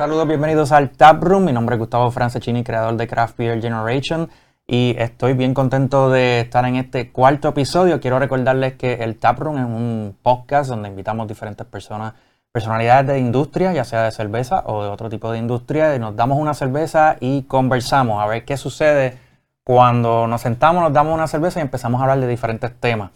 Saludos, 0.00 0.26
bienvenidos 0.26 0.72
al 0.72 0.88
Tap 0.88 1.22
Room. 1.22 1.44
Mi 1.44 1.52
nombre 1.52 1.74
es 1.76 1.78
Gustavo 1.78 2.10
Francescini, 2.10 2.64
creador 2.64 2.96
de 2.96 3.06
Craft 3.06 3.36
Beer 3.36 3.60
Generation. 3.60 4.30
Y 4.66 4.94
estoy 4.98 5.34
bien 5.34 5.52
contento 5.52 6.08
de 6.08 6.40
estar 6.40 6.64
en 6.64 6.76
este 6.76 7.12
cuarto 7.12 7.50
episodio. 7.50 8.00
Quiero 8.00 8.18
recordarles 8.18 8.76
que 8.76 8.94
el 8.94 9.18
Tap 9.18 9.38
Room 9.40 9.58
es 9.58 9.64
un 9.66 10.16
podcast 10.22 10.70
donde 10.70 10.88
invitamos 10.88 11.28
diferentes 11.28 11.66
personas, 11.66 12.14
personalidades 12.50 13.08
de 13.08 13.18
industria, 13.18 13.74
ya 13.74 13.84
sea 13.84 14.04
de 14.04 14.10
cerveza 14.10 14.62
o 14.64 14.82
de 14.84 14.88
otro 14.88 15.10
tipo 15.10 15.30
de 15.30 15.36
industria, 15.36 15.94
y 15.94 15.98
nos 15.98 16.16
damos 16.16 16.38
una 16.38 16.54
cerveza 16.54 17.18
y 17.20 17.42
conversamos 17.42 18.22
a 18.22 18.26
ver 18.26 18.46
qué 18.46 18.56
sucede 18.56 19.18
cuando 19.64 20.26
nos 20.26 20.40
sentamos, 20.40 20.82
nos 20.82 20.94
damos 20.94 21.12
una 21.12 21.26
cerveza 21.26 21.58
y 21.58 21.62
empezamos 21.62 22.00
a 22.00 22.04
hablar 22.04 22.20
de 22.20 22.26
diferentes 22.26 22.72
temas. 22.80 23.10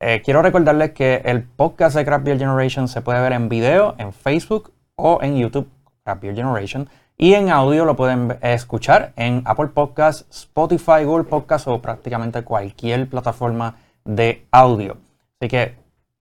Eh, 0.00 0.20
quiero 0.22 0.42
recordarles 0.42 0.90
que 0.90 1.22
el 1.24 1.44
podcast 1.44 1.96
de 1.96 2.04
Craft 2.04 2.26
Beer 2.26 2.38
Generation 2.38 2.88
se 2.88 3.00
puede 3.00 3.22
ver 3.22 3.32
en 3.32 3.48
video, 3.48 3.94
en 3.96 4.12
Facebook 4.12 4.70
o 4.96 5.18
en 5.22 5.38
YouTube, 5.38 5.66
Craft 6.06 6.22
Beer 6.22 6.36
Generation. 6.36 6.88
Y 7.18 7.34
en 7.34 7.50
audio 7.50 7.84
lo 7.84 7.96
pueden 7.96 8.38
escuchar 8.42 9.12
en 9.16 9.42
Apple 9.44 9.68
Podcasts, 9.68 10.26
Spotify, 10.30 11.04
Google 11.04 11.24
Podcasts 11.24 11.66
o 11.66 11.82
prácticamente 11.82 12.44
cualquier 12.44 13.08
plataforma 13.08 13.76
de 14.04 14.46
audio. 14.52 14.98
Así 15.40 15.48
que 15.48 15.74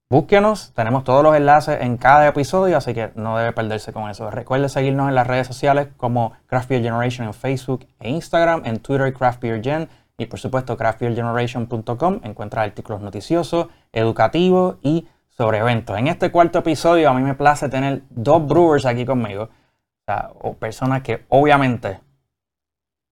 búsquenos, 0.10 0.74
tenemos 0.74 1.04
todos 1.04 1.22
los 1.22 1.36
enlaces 1.36 1.82
en 1.82 1.98
cada 1.98 2.28
episodio, 2.28 2.78
así 2.78 2.94
que 2.94 3.12
no 3.16 3.38
debe 3.38 3.52
perderse 3.52 3.94
con 3.94 4.10
eso. 4.10 4.32
Recuerde 4.32 4.70
seguirnos 4.70 5.10
en 5.10 5.16
las 5.16 5.28
redes 5.28 5.46
sociales 5.46 5.90
como 5.98 6.34
Craft 6.48 6.70
Beer 6.70 6.82
Generation 6.82 7.28
en 7.28 7.34
Facebook 7.34 7.86
e 8.00 8.10
Instagram, 8.10 8.64
en 8.66 8.80
Twitter 8.80 9.14
Craft 9.14 9.42
Beer 9.42 9.62
Gen 9.62 9.90
y 10.18 10.26
por 10.26 10.40
supuesto 10.40 10.78
craftbeergeneration.com. 10.78 12.22
Encuentra 12.24 12.64
artículos 12.64 13.02
noticiosos, 13.02 13.68
educativos 13.92 14.78
y 14.82 15.08
sobre 15.28 15.58
eventos. 15.58 15.98
En 15.98 16.08
este 16.08 16.32
cuarto 16.32 16.60
episodio 16.60 17.10
a 17.10 17.14
mí 17.14 17.22
me 17.22 17.34
place 17.34 17.68
tener 17.68 18.04
dos 18.10 18.48
brewers 18.48 18.86
aquí 18.86 19.06
conmigo 19.06 19.50
o, 20.08 20.54
personas 20.54 21.02
que 21.02 21.26
obviamente 21.30 22.00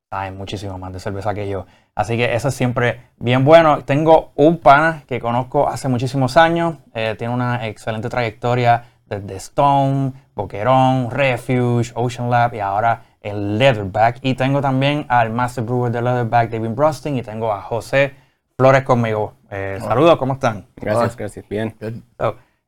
saben 0.09 0.37
muchísimo 0.37 0.77
más 0.77 0.93
de 0.93 0.99
cerveza 0.99 1.33
que 1.33 1.49
yo. 1.49 1.65
Así 1.95 2.17
que 2.17 2.35
eso 2.35 2.49
es 2.49 2.53
siempre 2.53 3.01
bien 3.17 3.43
bueno. 3.45 3.83
Tengo 3.83 4.31
un 4.35 4.59
pana 4.59 5.03
que 5.07 5.19
conozco 5.19 5.67
hace 5.67 5.87
muchísimos 5.87 6.37
años. 6.37 6.77
Eh, 6.93 7.15
tiene 7.17 7.33
una 7.33 7.67
excelente 7.67 8.09
trayectoria 8.09 8.85
desde 9.05 9.35
Stone, 9.35 10.13
Boquerón, 10.35 11.09
Refuge, 11.11 11.91
Ocean 11.95 12.29
Lab 12.29 12.53
y 12.53 12.59
ahora 12.59 13.01
el 13.21 13.57
Leatherback. 13.57 14.19
Y 14.21 14.35
tengo 14.35 14.61
también 14.61 15.05
al 15.09 15.31
Master 15.31 15.63
Brewer 15.63 15.91
de 15.91 16.01
Leatherback, 16.01 16.51
David 16.51 16.69
Brosting, 16.69 17.17
y 17.17 17.23
tengo 17.23 17.51
a 17.51 17.61
José 17.61 18.13
Flores 18.55 18.83
conmigo. 18.83 19.33
Eh, 19.49 19.79
saludos, 19.81 20.17
¿cómo 20.17 20.33
están? 20.33 20.67
Gracias, 20.75 21.15
gracias. 21.15 21.49
Bien. 21.49 21.75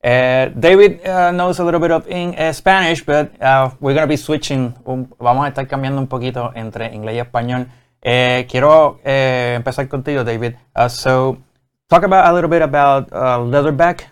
Uh, 0.06 0.50
David 0.54 1.02
uh, 1.08 1.32
knows 1.32 1.58
a 1.58 1.66
little 1.66 1.80
bit 1.80 1.90
of 1.90 2.08
in, 2.08 2.36
uh, 2.36 2.54
Spanish, 2.54 3.04
but 3.04 3.42
uh, 3.42 3.72
we're 3.80 3.96
going 3.96 4.04
to 4.04 4.08
be 4.08 4.18
switching. 4.18 4.72
Um, 4.86 5.10
vamos 5.20 5.48
a 5.48 5.50
estar 5.50 5.68
cambiando 5.68 5.98
un 5.98 6.06
poquito 6.06 6.52
entre 6.54 6.94
inglés 6.94 7.16
y 7.16 7.20
español. 7.20 7.68
Eh, 8.04 8.46
quiero 8.48 9.00
empezar 9.04 9.88
contigo, 9.88 10.24
David. 10.24 10.58
Uh, 10.76 10.88
so, 10.88 11.40
talk 11.90 12.04
about 12.04 12.30
a 12.30 12.34
little 12.34 12.48
bit 12.52 12.62
about 12.62 13.10
Leatherback, 13.10 14.04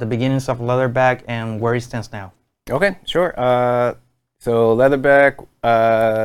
the 0.00 0.04
beginnings 0.04 0.48
of 0.48 0.58
Leatherback, 0.58 1.22
and 1.28 1.60
where 1.60 1.76
it 1.76 1.82
stands 1.82 2.10
now. 2.10 2.32
Okay, 2.68 2.98
sure. 3.04 3.32
so, 4.40 4.74
Leatherback 4.74 5.46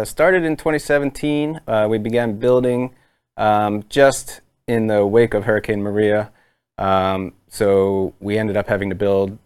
started 0.07 0.45
in 0.45 0.57
2017. 0.57 1.59
we 1.87 1.99
began 1.99 2.39
building 2.39 2.89
um, 3.37 3.83
just 3.87 4.41
in 4.67 4.87
the 4.87 5.05
wake 5.05 5.35
of 5.35 5.43
Hurricane 5.43 5.83
Maria. 5.83 6.31
Um, 6.79 7.33
so 7.55 8.13
we 8.19 8.37
ended 8.37 8.57
up 8.57 8.67
having 8.67 8.89
to 8.89 8.95
build 8.95 9.37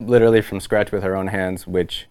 literally 0.00 0.42
from 0.42 0.58
scratch 0.58 0.90
with 0.90 1.04
our 1.04 1.14
own 1.14 1.28
hands, 1.28 1.66
which 1.66 2.06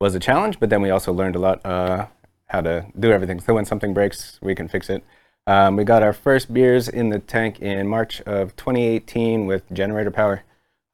was 0.00 0.14
a 0.14 0.20
challenge. 0.20 0.58
But 0.58 0.70
then 0.70 0.80
we 0.80 0.88
also 0.88 1.12
learned 1.12 1.36
a 1.36 1.38
lot 1.38 1.64
uh, 1.66 2.06
how 2.46 2.62
to 2.62 2.86
do 2.98 3.12
everything. 3.12 3.40
So 3.40 3.54
when 3.54 3.66
something 3.66 3.92
breaks, 3.92 4.38
we 4.40 4.54
can 4.54 4.68
fix 4.68 4.88
it. 4.88 5.04
Um, 5.46 5.76
we 5.76 5.84
got 5.84 6.02
our 6.02 6.14
first 6.14 6.52
beers 6.52 6.88
in 6.88 7.10
the 7.10 7.18
tank 7.18 7.60
in 7.60 7.86
March 7.86 8.22
of 8.22 8.56
2018 8.56 9.46
with 9.46 9.70
generator 9.70 10.10
power. 10.10 10.42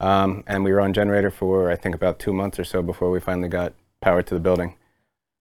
Um, 0.01 0.43
and 0.47 0.65
we 0.65 0.73
were 0.73 0.81
on 0.81 0.91
generator 0.91 1.31
for 1.31 1.71
I 1.71 1.77
think 1.77 1.95
about 1.95 2.19
two 2.19 2.33
months 2.33 2.59
or 2.59 2.65
so 2.65 2.81
before 2.81 3.09
we 3.09 3.21
finally 3.21 3.47
got 3.47 3.73
power 4.01 4.21
to 4.21 4.33
the 4.33 4.39
building. 4.39 4.75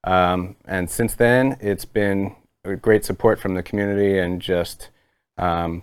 Um, 0.04 0.54
and 0.64 0.88
since 0.88 1.14
then, 1.14 1.56
it's 1.60 1.84
been 1.84 2.36
great 2.80 3.04
support 3.04 3.40
from 3.40 3.54
the 3.54 3.62
community 3.62 4.18
and 4.18 4.40
just 4.40 4.90
um, 5.36 5.82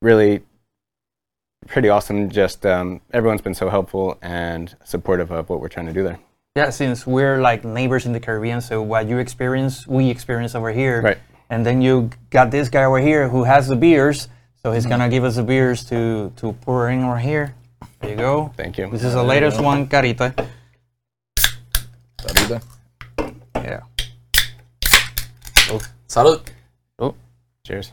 really 0.00 0.42
pretty 1.66 1.88
awesome. 1.88 2.30
Just 2.30 2.64
um, 2.66 3.00
everyone's 3.12 3.42
been 3.42 3.54
so 3.54 3.68
helpful 3.68 4.18
and 4.22 4.74
supportive 4.84 5.30
of 5.30 5.48
what 5.48 5.60
we're 5.60 5.68
trying 5.68 5.86
to 5.86 5.92
do 5.92 6.02
there. 6.02 6.18
Yeah, 6.56 6.70
since 6.70 7.06
we're 7.06 7.40
like 7.40 7.64
neighbors 7.64 8.06
in 8.06 8.12
the 8.12 8.20
Caribbean, 8.20 8.60
so 8.60 8.82
what 8.82 9.06
you 9.06 9.18
experience, 9.18 9.86
we 9.86 10.10
experience 10.10 10.54
over 10.54 10.72
here. 10.72 11.02
Right. 11.02 11.18
And 11.50 11.64
then 11.64 11.80
you 11.80 12.10
got 12.30 12.50
this 12.50 12.68
guy 12.68 12.84
over 12.84 12.98
here 12.98 13.28
who 13.28 13.44
has 13.44 13.68
the 13.68 13.76
beers, 13.76 14.28
so 14.62 14.72
he's 14.72 14.82
mm-hmm. 14.82 14.90
gonna 14.90 15.08
give 15.08 15.24
us 15.24 15.36
the 15.36 15.44
beers 15.44 15.84
to 15.84 16.32
to 16.36 16.52
pour 16.52 16.90
in 16.90 17.04
over 17.04 17.18
here. 17.18 17.54
There 18.00 18.10
you 18.10 18.16
go. 18.16 18.52
Thank 18.56 18.78
you. 18.78 18.90
This 18.90 19.04
is 19.04 19.14
the 19.14 19.22
latest 19.22 19.60
one, 19.60 19.88
Carite. 19.88 20.34
Carite. 22.18 22.62
Yeah. 23.54 23.80
Oh, 25.70 25.80
salud. 26.08 26.40
Oh, 26.98 27.14
cheers. 27.64 27.92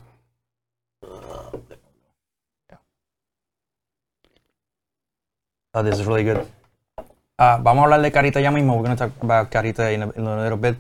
Oh, 5.77 5.83
this 5.83 5.99
is 5.99 6.07
really 6.07 6.23
good. 6.23 6.37
Uh, 7.37 7.59
vamos 7.61 7.81
a 7.81 7.83
hablar 7.83 8.01
de 8.01 8.09
Carita 8.09 8.39
ya 8.39 8.49
mismo. 8.49 8.77
We're 8.77 8.83
going 8.83 8.95
to 8.95 9.09
talk 9.09 9.11
about 9.21 9.49
Carita 9.51 9.91
in 9.91 10.03
a, 10.03 10.11
in 10.15 10.25
a 10.25 10.41
little 10.41 10.57
bit. 10.57 10.77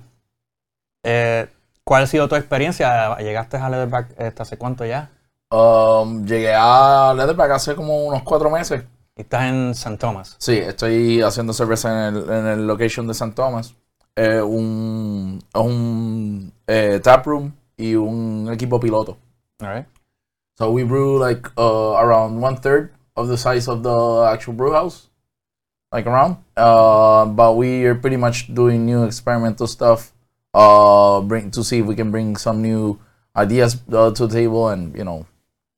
Eh, 1.03 1.47
¿Cuál 1.83 2.03
ha 2.03 2.07
sido 2.07 2.29
tu 2.29 2.35
experiencia? 2.35 3.17
¿Llegaste 3.17 3.57
a 3.57 3.69
Leatherback 3.69 4.15
este, 4.17 4.41
hace 4.41 4.57
cuánto 4.57 4.85
ya? 4.85 5.09
Um, 5.51 6.25
llegué 6.25 6.53
a 6.55 7.13
Leatherback 7.13 7.51
hace 7.51 7.75
como 7.75 8.05
unos 8.05 8.23
cuatro 8.23 8.49
meses. 8.49 8.85
¿Estás 9.17 9.43
en 9.43 9.75
San 9.75 9.97
Tomás? 9.97 10.37
Sí, 10.39 10.59
estoy 10.59 11.21
haciendo 11.21 11.51
cerveza 11.51 12.07
en 12.07 12.15
el, 12.15 12.29
en 12.29 12.47
el 12.47 12.65
location 12.65 13.05
de 13.05 13.15
San 13.15 13.35
Tomás. 13.35 13.75
Eh, 14.15 14.39
un 14.41 15.43
un 15.53 16.53
eh, 16.67 17.01
tap 17.03 17.25
room 17.25 17.53
y 17.75 17.95
un 17.95 18.49
equipo 18.49 18.79
piloto. 18.79 19.17
All 19.61 19.85
So 20.57 20.71
we 20.71 20.85
brew 20.85 21.19
like 21.19 21.49
uh, 21.57 21.97
around 21.97 22.41
one 22.41 22.55
third 22.55 22.94
of 23.15 23.27
the 23.27 23.37
size 23.37 23.67
of 23.67 23.83
the 23.83 24.29
actual 24.31 24.53
brew 24.53 24.73
house, 24.73 25.07
like 25.91 26.05
around. 26.05 26.37
Uh, 26.55 27.25
but 27.25 27.55
we 27.55 27.85
are 27.85 27.95
pretty 27.95 28.17
much 28.17 28.53
doing 28.53 28.85
new 28.85 29.03
experimental 29.03 29.67
stuff. 29.67 30.11
Uh, 30.53 31.21
bring 31.21 31.51
to 31.51 31.63
see 31.63 31.79
if 31.79 31.85
we 31.85 31.95
can 31.95 32.11
bring 32.11 32.35
some 32.37 32.61
new 32.61 32.99
ideas 33.35 33.81
uh, 33.91 34.11
to 34.11 34.27
the 34.27 34.33
table 34.33 34.69
and 34.69 34.95
you 34.95 35.03
know 35.03 35.25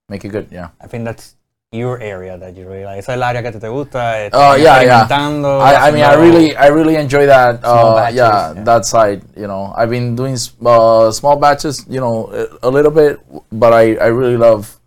make 0.10 0.24
it 0.24 0.30
good. 0.30 0.48
Yeah. 0.52 0.70
I 0.80 0.88
think 0.88 1.06
that's 1.06 1.36
your 1.72 2.00
area 2.00 2.38
that 2.38 2.56
you 2.56 2.66
really 2.66 2.86
like. 2.86 3.00
Esa 3.00 3.12
es 3.12 3.18
el 3.18 3.24
área 3.24 3.42
que 3.44 3.52
te 3.52 3.68
gusta. 3.68 4.30
Oh 4.32 4.52
uh, 4.52 4.56
yeah, 4.56 4.82
yeah. 4.82 5.08
I, 5.10 5.90
I 5.90 5.92
mean, 5.92 6.04
I 6.04 6.14
really, 6.16 6.56
I 6.56 6.68
really 6.68 6.96
enjoy 6.96 7.26
that. 7.26 7.60
Uh, 7.64 7.96
batches, 7.96 8.16
yeah, 8.16 8.54
yeah, 8.54 8.64
that 8.64 8.86
side. 8.86 9.22
You 9.36 9.48
know, 9.48 9.74
I've 9.76 9.90
been 9.90 10.16
doing 10.16 10.38
uh, 10.66 11.12
small 11.12 11.36
batches. 11.36 11.86
You 11.90 12.00
know, 12.00 12.32
a, 12.32 12.68
a 12.68 12.70
little 12.70 12.92
bit, 12.92 13.20
but 13.52 13.74
I, 13.74 13.96
I 13.96 14.08
really 14.08 14.38
love 14.38 14.80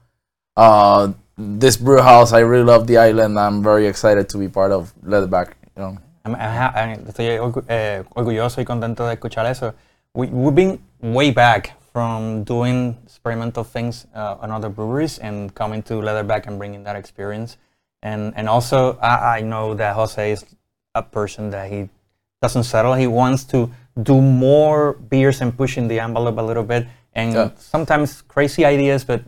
uh, 0.56 1.12
this 1.40 1.76
brew 1.76 2.00
house. 2.00 2.32
I 2.32 2.40
really 2.40 2.64
love 2.64 2.86
the 2.86 2.98
island. 2.98 3.38
I'm 3.38 3.62
very 3.62 3.86
excited 3.86 4.28
to 4.30 4.38
be 4.38 4.48
part 4.48 4.72
of 4.72 4.92
Leatherback. 5.02 5.54
You 5.76 5.82
know. 5.82 5.98
I'm, 6.24 6.34
I'm, 6.34 7.06
estoy 7.06 7.26
eh, 7.68 8.02
orgulloso 8.14 8.58
y 8.58 8.64
contento 8.64 9.06
de 9.06 9.16
escuchar 9.16 9.46
eso. 9.46 9.74
We, 10.14 10.26
we've 10.26 10.54
been 10.54 10.82
way 11.00 11.30
back 11.30 11.80
from 11.92 12.44
doing 12.44 12.98
experimental 13.04 13.64
things 13.64 14.06
uh, 14.14 14.36
on 14.40 14.50
other 14.50 14.68
breweries 14.68 15.18
and 15.18 15.54
coming 15.54 15.82
to 15.84 15.94
Leatherback 15.94 16.46
and 16.46 16.58
bringing 16.58 16.84
that 16.84 16.96
experience. 16.96 17.56
And 18.02 18.32
and 18.36 18.48
also, 18.48 18.98
I, 18.98 19.38
I 19.38 19.40
know 19.40 19.74
that 19.74 19.94
Jose 19.94 20.32
is 20.32 20.44
a 20.94 21.02
person 21.02 21.50
that 21.50 21.70
he 21.70 21.88
doesn't 22.42 22.64
settle. 22.64 22.94
He 22.94 23.06
wants 23.06 23.44
to 23.44 23.70
do 24.02 24.20
more 24.20 24.94
beers 24.94 25.40
and 25.40 25.56
pushing 25.56 25.88
the 25.88 26.00
envelope 26.00 26.38
a 26.38 26.42
little 26.42 26.64
bit. 26.64 26.86
And 27.12 27.32
yeah. 27.32 27.50
sometimes 27.56 28.22
crazy 28.22 28.64
ideas, 28.64 29.04
but 29.04 29.22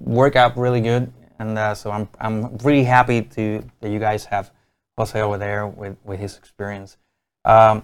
work 0.00 0.36
out 0.36 0.56
really 0.56 0.80
good 0.80 1.12
and 1.40 1.58
uh, 1.58 1.74
so 1.74 1.90
I'm 1.90 2.08
I'm 2.20 2.56
really 2.58 2.84
happy 2.84 3.22
to 3.22 3.64
that 3.80 3.90
you 3.90 3.98
guys 3.98 4.24
have 4.26 4.50
Jose 4.96 5.18
over 5.20 5.38
there 5.38 5.66
with 5.66 5.96
with 6.04 6.20
his 6.20 6.36
experience. 6.36 6.98
Um, 7.44 7.82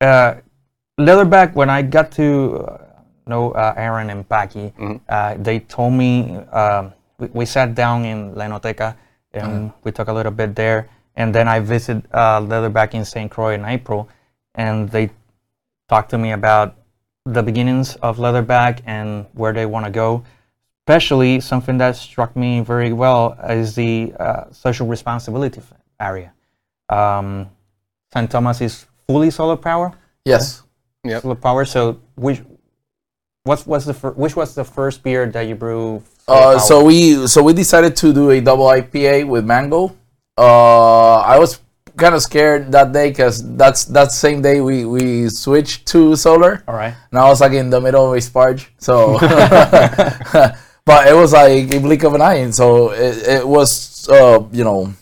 uh, 0.00 0.34
Leatherback, 1.00 1.54
when 1.54 1.70
I 1.70 1.80
got 1.80 2.12
to 2.12 2.56
uh, 2.58 2.78
know 3.26 3.52
uh, 3.52 3.74
Aaron 3.76 4.10
and 4.10 4.28
Paki, 4.28 4.72
mm-hmm. 4.74 4.96
Uh, 5.08 5.34
they 5.38 5.60
told 5.60 5.94
me 5.94 6.36
um, 6.52 6.92
we, 7.18 7.26
we, 7.32 7.46
sat 7.46 7.74
down 7.74 8.04
in 8.04 8.34
Lenoteca 8.34 8.96
and 9.32 9.70
mm-hmm. 9.70 9.78
we 9.84 9.90
talked 9.90 10.10
a 10.10 10.12
little 10.12 10.32
bit 10.32 10.54
there, 10.54 10.90
and 11.16 11.34
then 11.34 11.48
I 11.48 11.58
visited 11.60 12.06
uh, 12.12 12.40
Leatherback 12.40 12.92
in 12.92 13.04
St. 13.04 13.30
Croix 13.30 13.54
in 13.54 13.64
April, 13.64 14.08
and 14.54 14.90
they 14.90 15.08
talked 15.88 16.10
to 16.10 16.18
me 16.18 16.32
about 16.32 16.76
the 17.24 17.42
beginnings 17.42 17.96
of 18.02 18.18
Leatherback 18.18 18.82
and 18.84 19.24
where 19.32 19.54
they 19.54 19.64
want 19.64 19.86
to 19.86 19.90
go 19.90 20.24
especially 20.82 21.40
something 21.40 21.78
that 21.78 21.94
struck 21.94 22.34
me 22.34 22.60
very 22.60 22.92
well 22.92 23.36
is 23.48 23.74
the 23.76 24.12
uh, 24.18 24.50
social 24.50 24.86
responsibility 24.86 25.60
area. 26.00 26.32
Um, 26.88 27.50
St. 28.12 28.28
Thomas 28.28 28.60
is 28.60 28.86
fully 29.06 29.30
solar 29.30 29.56
power. 29.56 29.92
Yes. 30.24 30.62
Yeah. 31.04 31.20
Solar 31.20 31.36
power. 31.36 31.64
So 31.64 32.00
which 32.16 32.42
what 33.44 33.64
was 33.66 33.86
the 33.86 33.94
fir- 33.94 34.12
which 34.12 34.34
was 34.34 34.54
the 34.54 34.64
first 34.64 35.02
beer 35.02 35.26
that 35.26 35.42
you 35.42 35.54
brew? 35.54 36.02
Uh, 36.26 36.58
so 36.58 36.84
we 36.84 37.26
so 37.28 37.42
we 37.42 37.52
decided 37.52 37.94
to 37.96 38.12
do 38.12 38.30
a 38.30 38.40
double 38.40 38.66
IPA 38.66 39.28
with 39.28 39.44
mango. 39.44 39.96
Uh, 40.36 41.18
I 41.18 41.38
was 41.38 41.60
kind 41.96 42.14
of 42.14 42.22
scared 42.22 42.72
that 42.72 42.92
day 42.92 43.10
because 43.10 43.56
that's 43.56 43.84
that 43.86 44.10
same 44.10 44.42
day 44.42 44.60
we 44.60 44.84
we 44.84 45.28
switched 45.28 45.86
to 45.88 46.16
solar. 46.16 46.64
All 46.66 46.74
right. 46.74 46.94
And 47.10 47.18
I 47.18 47.28
was 47.28 47.40
like 47.40 47.52
in 47.52 47.70
the 47.70 47.80
middle 47.80 48.10
of 48.10 48.12
a 48.14 48.20
sparge, 48.20 48.66
so. 48.78 49.18
but 50.84 51.06
it 51.06 51.14
was 51.14 51.32
like 51.32 51.72
a 51.72 51.78
blink 51.78 52.02
of 52.02 52.14
an 52.14 52.22
eye, 52.22 52.36
and 52.36 52.54
so 52.54 52.90
it, 52.90 53.28
it 53.28 53.48
was 53.48 54.08
uh, 54.08 54.44
you 54.52 54.64
know 54.64 54.92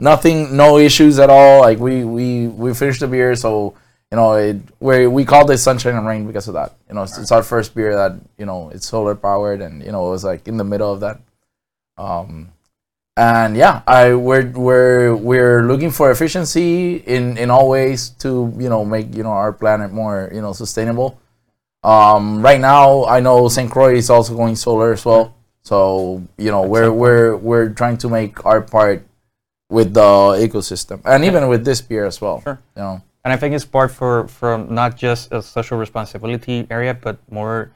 nothing, 0.00 0.56
no 0.56 0.78
issues 0.78 1.18
at 1.18 1.30
all. 1.30 1.60
Like 1.60 1.78
we 1.78 2.04
we 2.04 2.48
we 2.48 2.74
finished 2.74 3.00
the 3.00 3.08
beer, 3.08 3.34
so 3.34 3.74
you 4.10 4.16
know 4.16 4.34
it 4.34 4.56
we 4.80 5.06
we 5.06 5.24
called 5.24 5.50
it 5.50 5.58
sunshine 5.58 5.96
and 5.96 6.06
rain 6.06 6.26
because 6.26 6.48
of 6.48 6.54
that. 6.54 6.74
You 6.88 6.94
know, 6.94 7.02
it's, 7.02 7.18
it's 7.18 7.32
our 7.32 7.42
first 7.42 7.74
beer 7.74 7.94
that 7.94 8.12
you 8.38 8.46
know 8.46 8.70
it's 8.70 8.86
solar 8.88 9.14
powered, 9.14 9.60
and 9.60 9.82
you 9.82 9.92
know 9.92 10.06
it 10.06 10.10
was 10.10 10.24
like 10.24 10.46
in 10.46 10.56
the 10.56 10.64
middle 10.64 10.92
of 10.92 11.00
that. 11.00 11.20
Um, 11.96 12.50
and 13.16 13.56
yeah, 13.56 13.82
I 13.86 14.14
we're 14.14 14.50
we're 14.50 15.14
we're 15.14 15.62
looking 15.62 15.90
for 15.90 16.10
efficiency 16.10 16.96
in 16.96 17.36
in 17.38 17.50
all 17.50 17.68
ways 17.68 18.10
to 18.20 18.52
you 18.58 18.68
know 18.68 18.84
make 18.84 19.14
you 19.14 19.22
know 19.22 19.30
our 19.30 19.52
planet 19.52 19.92
more 19.92 20.30
you 20.32 20.42
know 20.42 20.52
sustainable. 20.52 21.20
Um, 21.84 22.40
right 22.40 22.60
now, 22.60 23.04
I 23.04 23.20
know 23.20 23.48
St. 23.48 23.70
Croix 23.70 23.94
is 23.94 24.08
also 24.08 24.34
going 24.34 24.56
solar 24.56 24.92
as 24.92 25.04
well. 25.04 25.36
So 25.62 26.22
you 26.36 26.50
know 26.50 26.62
we're 26.62 26.92
we're 26.92 27.36
we're 27.36 27.68
trying 27.70 27.96
to 27.98 28.08
make 28.08 28.44
our 28.44 28.60
part 28.60 29.06
with 29.70 29.94
the 29.94 30.36
ecosystem, 30.40 31.00
and 31.04 31.24
even 31.24 31.48
with 31.48 31.64
this 31.64 31.80
beer 31.80 32.04
as 32.04 32.20
well. 32.20 32.40
Sure. 32.42 32.60
You 32.76 32.82
know. 32.82 33.02
And 33.24 33.32
I 33.32 33.36
think 33.36 33.54
it's 33.54 33.64
part 33.64 33.90
for 33.90 34.28
from 34.28 34.74
not 34.74 34.96
just 34.96 35.32
a 35.32 35.40
social 35.40 35.78
responsibility 35.78 36.66
area, 36.70 36.92
but 36.92 37.16
more 37.30 37.72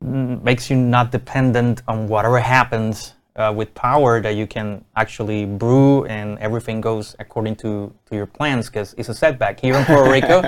makes 0.00 0.70
you 0.70 0.76
not 0.76 1.10
dependent 1.10 1.82
on 1.88 2.06
whatever 2.06 2.38
happens 2.38 3.14
uh, 3.36 3.52
with 3.54 3.74
power 3.74 4.20
that 4.20 4.34
you 4.34 4.46
can 4.46 4.84
actually 4.96 5.44
brew 5.44 6.04
and 6.06 6.38
everything 6.38 6.80
goes 6.80 7.14
according 7.18 7.54
to, 7.56 7.92
to 8.06 8.16
your 8.16 8.26
plans 8.26 8.66
because 8.66 8.94
it's 8.96 9.08
a 9.08 9.14
setback 9.14 9.60
here 9.60 9.74
in 9.74 9.84
Puerto 9.84 10.10
Rico 10.16 10.42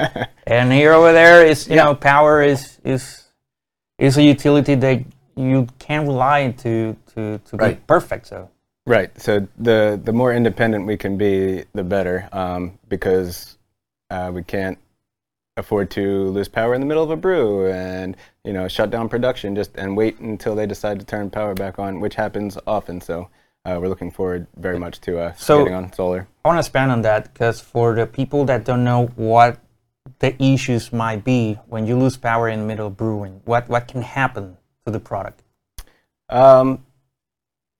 and 0.46 0.72
here 0.72 0.92
over 0.92 1.12
there 1.12 1.46
is 1.46 1.68
you 1.68 1.76
yeah. 1.76 1.84
know 1.84 1.94
power 1.94 2.42
is 2.42 2.78
is 2.84 3.24
is 3.98 4.16
a 4.16 4.22
utility 4.22 4.74
that 4.74 5.02
you 5.36 5.66
can't 5.78 6.06
rely 6.06 6.50
to 6.52 6.96
to 7.14 7.38
to 7.44 7.56
right. 7.56 7.76
be 7.76 7.82
perfect 7.86 8.26
so 8.26 8.48
right 8.86 9.10
so 9.20 9.46
the 9.58 10.00
the 10.02 10.12
more 10.12 10.32
independent 10.32 10.86
we 10.86 10.96
can 10.96 11.16
be 11.18 11.64
the 11.74 11.84
better 11.84 12.28
um, 12.32 12.78
because 12.88 13.58
uh, 14.10 14.30
we 14.32 14.42
can't 14.42 14.78
afford 15.58 15.90
to 15.90 16.28
lose 16.28 16.48
power 16.48 16.74
in 16.74 16.80
the 16.80 16.86
middle 16.86 17.02
of 17.02 17.10
a 17.10 17.16
brew 17.16 17.70
and 17.70 18.16
you 18.44 18.52
know 18.52 18.68
shut 18.68 18.90
down 18.90 19.08
production 19.08 19.54
just 19.54 19.76
and 19.76 19.96
wait 19.96 20.18
until 20.20 20.54
they 20.54 20.66
decide 20.66 20.98
to 21.00 21.04
turn 21.04 21.30
power 21.30 21.54
back 21.54 21.78
on, 21.78 22.00
which 22.00 22.14
happens 22.14 22.56
often. 22.66 23.00
So 23.00 23.28
uh, 23.64 23.78
we're 23.80 23.88
looking 23.88 24.10
forward 24.10 24.46
very 24.56 24.78
much 24.78 25.00
to 25.02 25.18
uh, 25.18 25.32
so 25.34 25.58
getting 25.58 25.74
on 25.74 25.92
solar. 25.92 26.26
I 26.44 26.48
want 26.48 26.56
to 26.56 26.60
expand 26.60 26.92
on 26.92 27.02
that 27.02 27.32
because 27.32 27.60
for 27.60 27.94
the 27.94 28.06
people 28.06 28.44
that 28.46 28.64
don't 28.64 28.84
know 28.84 29.06
what 29.16 29.58
the 30.20 30.40
issues 30.42 30.92
might 30.92 31.24
be 31.24 31.58
when 31.66 31.86
you 31.86 31.98
lose 31.98 32.16
power 32.16 32.48
in 32.48 32.60
the 32.60 32.66
middle 32.66 32.86
of 32.86 32.96
brewing, 32.96 33.42
what 33.44 33.68
what 33.68 33.88
can 33.88 34.02
happen 34.02 34.56
to 34.86 34.92
the 34.92 35.00
product? 35.00 35.42
Um, 36.30 36.84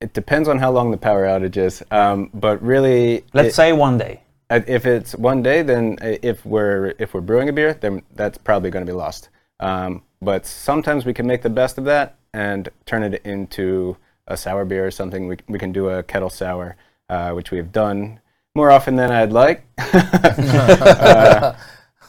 it 0.01 0.13
depends 0.13 0.49
on 0.49 0.59
how 0.59 0.71
long 0.71 0.91
the 0.91 0.97
power 0.97 1.25
outage 1.27 1.57
is, 1.57 1.83
um, 1.91 2.31
but 2.33 2.63
really, 2.63 3.25
let's 3.33 3.51
it, 3.51 3.55
say 3.55 3.73
one 3.73 3.99
day. 3.99 4.23
If 4.51 4.87
it's 4.87 5.15
one 5.15 5.43
day, 5.43 5.63
then 5.63 5.99
uh, 6.01 6.17
if 6.23 6.45
we're 6.47 6.95
if 6.99 7.13
we're 7.13 7.21
brewing 7.21 7.49
a 7.49 7.53
beer, 7.53 7.75
then 7.75 8.03
that's 8.15 8.39
probably 8.39 8.71
going 8.71 8.85
to 8.85 8.91
be 8.91 8.97
lost. 8.97 9.29
Um, 9.61 10.03
but 10.23 10.47
sometimes 10.47 11.05
we 11.05 11.13
can 11.13 11.27
make 11.27 11.43
the 11.43 11.51
best 11.51 11.77
of 11.77 11.85
that 11.85 12.17
and 12.33 12.69
turn 12.87 13.03
it 13.03 13.21
into 13.25 13.97
a 14.27 14.37
sour 14.37 14.65
beer 14.65 14.87
or 14.87 14.91
something. 14.91 15.29
We 15.29 15.37
we 15.49 15.59
can 15.59 15.73
do 15.73 15.91
a 15.91 16.03
kettle 16.03 16.31
sour, 16.31 16.77
uh, 17.11 17.33
which 17.33 17.51
we've 17.51 17.71
done 17.71 18.21
more 18.55 18.71
often 18.71 18.97
than 18.97 19.11
I'd 19.11 19.33
like. 19.33 19.65
uh, 19.79 21.55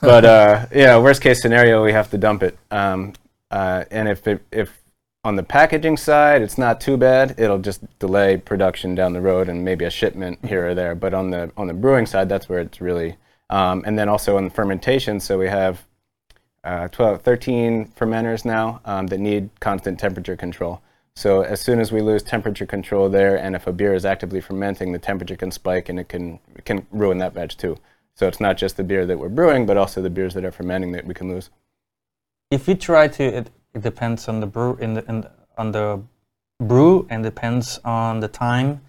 but 0.02 0.26
uh, 0.26 0.66
yeah, 0.74 0.98
worst 0.98 1.22
case 1.22 1.42
scenario, 1.42 1.84
we 1.84 1.92
have 1.92 2.10
to 2.12 2.18
dump 2.18 2.44
it. 2.44 2.58
Um, 2.72 3.14
uh, 3.52 3.84
and 3.92 4.08
if 4.08 4.28
it, 4.28 4.42
if 4.52 4.72
on 5.24 5.36
the 5.36 5.44
packaging 5.44 5.98
side, 5.98 6.42
it's 6.42 6.58
not 6.58 6.80
too 6.80 6.96
bad. 6.96 7.36
It'll 7.38 7.60
just 7.60 7.82
delay 8.00 8.38
production 8.38 8.96
down 8.96 9.14
the 9.14 9.22
road 9.22 9.50
and 9.50 9.66
maybe 9.66 9.86
a 9.86 9.90
shipment 9.90 10.40
here 10.46 10.70
or 10.70 10.76
there. 10.76 10.96
But 10.96 11.14
on 11.14 11.30
the 11.30 11.52
on 11.58 11.68
the 11.68 11.74
brewing 11.74 12.06
side, 12.06 12.30
that's 12.30 12.48
where 12.48 12.60
it's 12.60 12.80
really. 12.80 13.18
Um, 13.50 13.84
and 13.86 13.98
then 13.98 14.08
also 14.08 14.38
on 14.38 14.46
the 14.46 14.50
fermentation, 14.52 15.20
so 15.20 15.40
we 15.40 15.48
have 15.48 15.84
uh, 16.64 16.88
12, 16.90 17.24
13 17.24 17.94
fermenters 18.00 18.46
now 18.46 18.80
um, 18.86 19.08
that 19.08 19.20
need 19.20 19.50
constant 19.60 20.00
temperature 20.00 20.36
control. 20.36 20.84
So 21.16 21.42
as 21.42 21.60
soon 21.60 21.80
as 21.80 21.92
we 21.92 22.02
lose 22.02 22.22
temperature 22.22 22.68
control 22.68 23.10
there, 23.10 23.38
and 23.38 23.56
if 23.56 23.66
a 23.66 23.74
beer 23.74 23.96
is 23.96 24.06
actively 24.06 24.40
fermenting, 24.40 24.92
the 24.92 25.00
temperature 25.00 25.36
can 25.36 25.52
spike 25.52 25.90
and 25.90 26.00
it 26.00 26.10
can 26.10 26.40
can 26.64 26.86
ruin 26.92 27.18
that 27.18 27.34
batch 27.34 27.58
too. 27.58 27.78
So 28.16 28.28
it's 28.28 28.40
not 28.40 28.58
just 28.58 28.78
the 28.78 28.84
beer 28.84 29.06
that 29.06 29.18
we're 29.18 29.30
brewing, 29.30 29.66
but 29.66 29.78
also 29.78 30.02
the 30.02 30.10
beers 30.10 30.34
that 30.36 30.46
are 30.46 30.52
fermenting 30.52 30.92
that 30.94 31.06
we 31.06 31.14
can 31.14 31.30
lose. 31.30 31.50
If 32.52 32.68
you 32.68 32.76
try 32.76 33.08
to 33.10 33.46
it 33.74 33.82
depends 33.82 34.28
on 34.28 34.40
the 34.40 34.48
brew 34.48 34.76
in 34.76 34.94
the, 34.94 35.06
in 35.10 35.22
the, 35.22 35.32
on 35.58 35.72
the 35.72 36.02
brew 36.60 37.08
and 37.10 37.24
depends 37.24 37.80
on 37.86 38.20
the 38.20 38.28
time, 38.28 38.82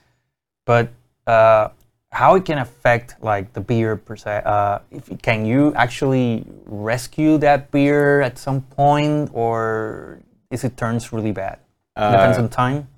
but 0.67 0.91
uh, 1.27 1.69
how 2.13 2.35
it 2.35 2.45
can 2.45 2.59
affect 2.59 3.15
like 3.23 3.53
the 3.53 3.61
beer 3.61 3.97
per 3.97 4.17
se. 4.17 4.43
Uh, 4.45 4.79
if, 4.91 5.11
can 5.23 5.47
you 5.47 5.73
actually 5.75 6.45
rescue 6.67 7.39
that 7.39 7.71
beer 7.71 8.21
at 8.21 8.39
some 8.39 8.63
point, 8.63 9.31
or 9.33 10.21
is 10.51 10.65
it 10.65 10.77
turns 10.77 11.13
really 11.13 11.33
bad? 11.33 11.59
Uh, 11.97 12.11
depends 12.11 12.39
on 12.39 12.49
time. 12.49 12.89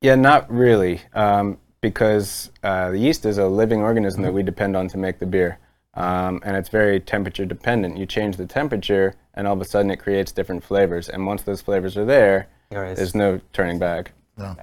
Yeah, 0.00 0.14
not 0.14 0.50
really, 0.50 1.00
um, 1.14 1.58
because 1.80 2.50
uh, 2.62 2.90
the 2.90 2.98
yeast 2.98 3.26
is 3.26 3.38
a 3.38 3.46
living 3.46 3.80
organism 3.80 4.18
mm-hmm. 4.18 4.26
that 4.26 4.32
we 4.32 4.42
depend 4.42 4.76
on 4.76 4.88
to 4.88 4.98
make 4.98 5.18
the 5.18 5.26
beer. 5.26 5.58
Um, 5.96 6.42
and 6.44 6.56
it's 6.56 6.68
very 6.68 7.00
temperature 7.00 7.46
dependent. 7.46 7.96
You 7.96 8.06
change 8.06 8.36
the 8.36 8.46
temperature, 8.46 9.16
and 9.34 9.46
all 9.46 9.54
of 9.54 9.60
a 9.60 9.64
sudden 9.64 9.90
it 9.90 9.96
creates 9.96 10.30
different 10.30 10.62
flavors. 10.62 11.08
And 11.08 11.26
once 11.26 11.42
those 11.42 11.62
flavors 11.62 11.96
are 11.96 12.04
there, 12.04 12.48
there 12.70 12.94
there's 12.94 13.14
no 13.14 13.40
turning 13.52 13.78
back. 13.78 14.12
No. 14.36 14.54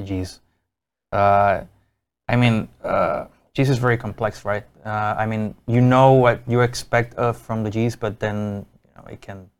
Jeez. 0.00 0.38
Uh, 1.10 1.62
I 2.28 2.36
mean, 2.36 2.68
uh, 2.84 3.26
cheese 3.54 3.70
is 3.70 3.78
very 3.78 3.96
complex, 3.96 4.44
right? 4.44 4.64
Uh, 4.84 5.16
I 5.18 5.26
mean, 5.26 5.54
you 5.66 5.80
know 5.80 6.12
what 6.12 6.42
you 6.46 6.60
expect 6.60 7.14
of 7.14 7.36
from 7.36 7.64
the 7.64 7.70
cheese, 7.70 7.96
but 7.96 8.20
then 8.20 8.66
you 8.84 8.90
know, 8.96 9.04
it 9.10 9.20
can 9.20 9.50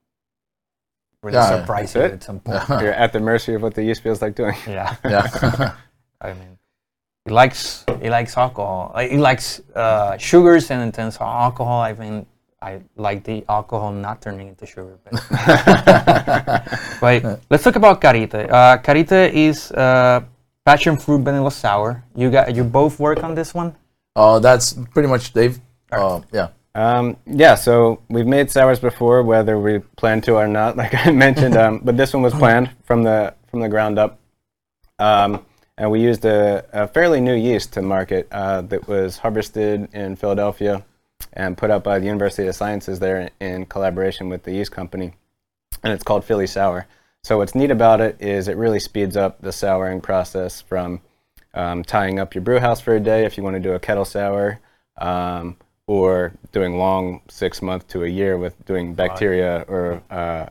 really 1.22 1.36
yeah, 1.36 1.60
surprise 1.60 1.94
you 1.94 2.02
at 2.02 2.22
some 2.22 2.40
point. 2.40 2.62
You're 2.68 2.92
at 2.92 3.12
the 3.12 3.20
mercy 3.20 3.54
of 3.54 3.62
what 3.62 3.74
the 3.74 3.82
yeast 3.82 4.02
feels 4.02 4.22
like 4.22 4.36
doing. 4.36 4.54
Yeah. 4.66 4.94
Yeah. 5.04 5.74
I 6.20 6.32
mean, 6.32 6.57
he 7.28 7.34
likes 7.34 7.84
he 8.00 8.08
likes 8.08 8.36
alcohol. 8.36 8.94
He 8.98 9.16
likes 9.16 9.60
uh, 9.74 10.16
sugars 10.16 10.70
and 10.70 10.82
intense 10.82 11.20
alcohol. 11.20 11.80
I 11.80 11.92
mean, 11.92 12.26
I 12.62 12.80
like 12.96 13.24
the 13.24 13.44
alcohol 13.48 13.92
not 13.92 14.22
turning 14.22 14.48
into 14.48 14.66
sugar. 14.66 14.98
But, 15.04 15.12
but 17.00 17.40
let's 17.50 17.62
talk 17.64 17.76
about 17.76 18.00
Carite. 18.00 18.50
Uh, 18.50 18.78
Carite 18.78 19.32
is 19.32 19.70
uh, 19.72 20.20
passion 20.64 20.96
fruit 20.96 21.22
vanilla 21.22 21.50
sour. 21.50 22.02
You 22.16 22.30
got 22.30 22.54
you 22.54 22.64
both 22.64 22.98
work 22.98 23.22
on 23.22 23.34
this 23.34 23.54
one. 23.54 23.76
Oh, 24.16 24.38
that's 24.38 24.72
pretty 24.92 25.08
much 25.08 25.32
Dave. 25.32 25.60
Uh, 25.92 26.20
yeah. 26.32 26.48
Um, 26.74 27.16
yeah, 27.26 27.54
so 27.54 28.02
we've 28.08 28.26
made 28.26 28.50
sours 28.50 28.78
before, 28.78 29.22
whether 29.22 29.58
we 29.58 29.80
plan 29.96 30.20
to 30.22 30.34
or 30.34 30.46
not, 30.46 30.76
like 30.82 30.94
I 30.94 31.10
mentioned. 31.10 31.56
Um, 31.56 31.80
but 31.82 31.96
this 31.96 32.14
one 32.14 32.22
was 32.22 32.34
planned 32.34 32.70
from 32.84 33.02
the 33.02 33.34
from 33.50 33.60
the 33.60 33.68
ground 33.68 33.98
up. 33.98 34.18
Um, 34.98 35.44
and 35.78 35.92
we 35.92 36.00
used 36.00 36.24
a, 36.24 36.64
a, 36.72 36.88
fairly 36.88 37.20
new 37.20 37.34
yeast 37.34 37.72
to 37.74 37.82
market 37.82 38.26
uh, 38.32 38.60
that 38.62 38.88
was 38.88 39.18
harvested 39.18 39.88
in 39.94 40.16
Philadelphia 40.16 40.84
and 41.32 41.56
put 41.56 41.70
up 41.70 41.84
by 41.84 42.00
the 42.00 42.06
University 42.06 42.48
of 42.48 42.56
Sciences 42.56 42.98
there 42.98 43.30
in 43.40 43.64
collaboration 43.64 44.28
with 44.28 44.42
the 44.42 44.52
yeast 44.52 44.72
company. 44.72 45.12
And 45.84 45.92
it's 45.92 46.02
called 46.02 46.24
Philly 46.24 46.48
Sour. 46.48 46.86
So 47.22 47.38
what's 47.38 47.54
neat 47.54 47.70
about 47.70 48.00
it 48.00 48.20
is 48.20 48.48
it 48.48 48.56
really 48.56 48.80
speeds 48.80 49.16
up 49.16 49.40
the 49.40 49.52
souring 49.52 50.00
process 50.00 50.60
from 50.60 51.00
um, 51.54 51.84
tying 51.84 52.18
up 52.18 52.34
your 52.34 52.42
brew 52.42 52.58
house 52.58 52.80
for 52.80 52.96
a 52.96 53.00
day 53.00 53.24
if 53.24 53.36
you 53.36 53.44
want 53.44 53.54
to 53.54 53.60
do 53.60 53.72
a 53.72 53.78
kettle 53.78 54.04
sour, 54.04 54.58
um, 55.00 55.56
or 55.86 56.32
doing 56.50 56.76
long 56.76 57.22
six 57.28 57.62
month 57.62 57.86
to 57.88 58.02
a 58.02 58.08
year 58.08 58.36
with 58.36 58.64
doing 58.66 58.94
bacteria 58.94 59.64
or 59.68 60.02
uh, 60.10 60.46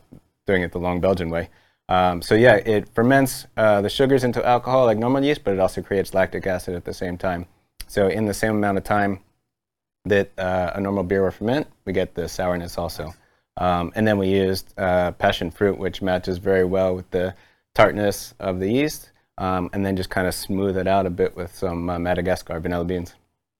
doing 0.45 0.63
it 0.63 0.71
the 0.71 0.79
long 0.79 1.01
Belgian 1.01 1.29
way. 1.29 1.49
Um, 1.89 2.21
so 2.21 2.35
yeah, 2.35 2.55
it 2.55 2.89
ferments 2.93 3.47
uh, 3.55 3.81
the 3.81 3.89
sugars 3.89 4.23
into 4.23 4.45
alcohol 4.45 4.85
like 4.85 4.97
normal 4.97 5.23
yeast, 5.23 5.43
but 5.43 5.53
it 5.53 5.59
also 5.59 5.81
creates 5.81 6.13
lactic 6.13 6.45
acid 6.45 6.75
at 6.75 6.83
the 6.85 6.93
same 6.93 7.17
time. 7.17 7.45
So 7.87 8.07
in 8.07 8.25
the 8.25 8.33
same 8.33 8.55
amount 8.55 8.77
of 8.77 8.83
time 8.83 9.21
that 10.05 10.31
uh, 10.37 10.71
a 10.75 10.81
normal 10.81 11.03
beer 11.03 11.23
will 11.23 11.31
ferment, 11.31 11.67
we 11.85 11.93
get 11.93 12.13
the 12.15 12.27
sourness 12.27 12.77
also. 12.77 13.13
Um, 13.55 13.91
and 13.95 14.07
then 14.07 14.17
we 14.17 14.27
used 14.27 14.73
uh, 14.77 15.11
passion 15.13 15.49
fruit, 15.51 15.77
which 15.77 16.01
matches 16.01 16.37
very 16.37 16.65
well 16.65 16.95
with 16.95 17.09
the 17.11 17.33
tartness 17.73 18.33
of 18.39 18.59
the 18.59 18.69
yeast, 18.71 19.11
um, 19.37 19.69
and 19.73 19.85
then 19.85 19.95
just 19.95 20.09
kind 20.09 20.27
of 20.27 20.33
smooth 20.35 20.77
it 20.77 20.87
out 20.87 21.05
a 21.05 21.09
bit 21.09 21.35
with 21.35 21.55
some 21.55 21.89
uh, 21.89 21.97
Madagascar 21.97 22.59
vanilla 22.59 22.85
beans. 22.85 23.15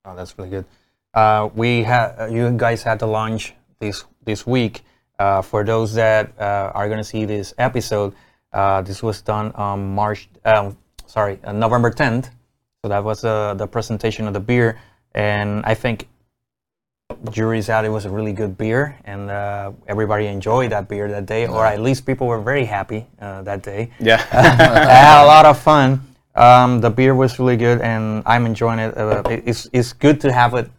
Oh, 0.05 0.15
that's 0.15 0.37
really 0.37 0.49
good. 0.49 0.65
uh, 1.13 1.49
we 1.55 1.83
had 1.83 2.31
you 2.31 2.51
guys 2.51 2.83
had 2.83 2.99
to 2.99 3.05
launch 3.05 3.53
this 3.79 4.05
this 4.23 4.45
week. 4.45 4.83
Uh, 5.19 5.41
for 5.41 5.63
those 5.63 5.93
that 5.95 6.31
uh, 6.39 6.71
are 6.75 6.87
going 6.87 6.99
to 6.99 7.03
see 7.03 7.25
this 7.25 7.53
episode, 7.57 8.13
uh, 8.53 8.81
this 8.83 9.01
was 9.01 9.21
done 9.21 9.51
on 9.55 9.95
March, 9.95 10.29
um, 10.45 10.77
sorry, 11.07 11.39
uh, 11.43 11.51
November 11.51 11.89
10th. 11.89 12.29
So 12.83 12.89
that 12.89 13.03
was 13.03 13.23
uh, 13.23 13.55
the 13.55 13.65
presentation 13.65 14.27
of 14.27 14.33
the 14.33 14.39
beer, 14.39 14.79
and 15.15 15.65
I 15.65 15.73
think 15.73 16.07
jury 17.31 17.63
said 17.63 17.83
it 17.83 17.89
was 17.89 18.05
a 18.05 18.11
really 18.11 18.31
good 18.31 18.59
beer, 18.59 18.95
and 19.05 19.31
uh, 19.31 19.71
everybody 19.87 20.27
enjoyed 20.27 20.71
that 20.71 20.87
beer 20.87 21.09
that 21.09 21.25
day, 21.25 21.47
or 21.47 21.65
at 21.65 21.81
least 21.81 22.05
people 22.05 22.27
were 22.27 22.39
very 22.39 22.65
happy 22.65 23.07
that 23.19 23.63
day. 23.63 23.89
Yeah, 23.99 24.23
I 24.31 24.93
had 24.93 25.23
a 25.23 25.25
lot 25.25 25.45
of 25.47 25.57
fun. 25.57 26.01
Um, 26.35 26.79
the 26.79 26.91
beer 26.91 27.15
was 27.15 27.39
really 27.39 27.57
good, 27.57 27.81
and 27.81 28.21
I'm 28.27 28.45
enjoying 28.45 28.77
it. 28.77 28.93
it's 29.47 29.67
it's 29.73 29.93
good 29.93 30.21
to 30.21 30.31
have 30.31 30.53
it 30.53 30.69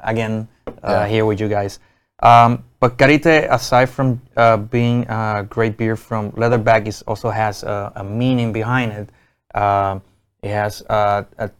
again 0.00 0.48
yeah. 0.82 1.06
here 1.06 1.26
with 1.26 1.38
you 1.38 1.48
guys. 1.48 1.78
Um, 2.20 2.64
but 2.80 2.96
Carite, 2.96 3.48
aside 3.50 3.86
from 3.86 4.20
uh, 4.36 4.56
being 4.56 5.04
a 5.08 5.46
great 5.48 5.76
beer 5.76 5.96
from 5.96 6.32
Leatherback, 6.32 6.86
it 6.86 7.02
also 7.06 7.30
has 7.30 7.62
a, 7.62 7.92
a 7.96 8.04
meaning 8.04 8.52
behind 8.52 8.92
it. 8.92 9.10
Uh, 9.54 9.98
it 10.42 10.50
has 10.50 10.82
uh, 10.88 11.24
a, 11.38 11.50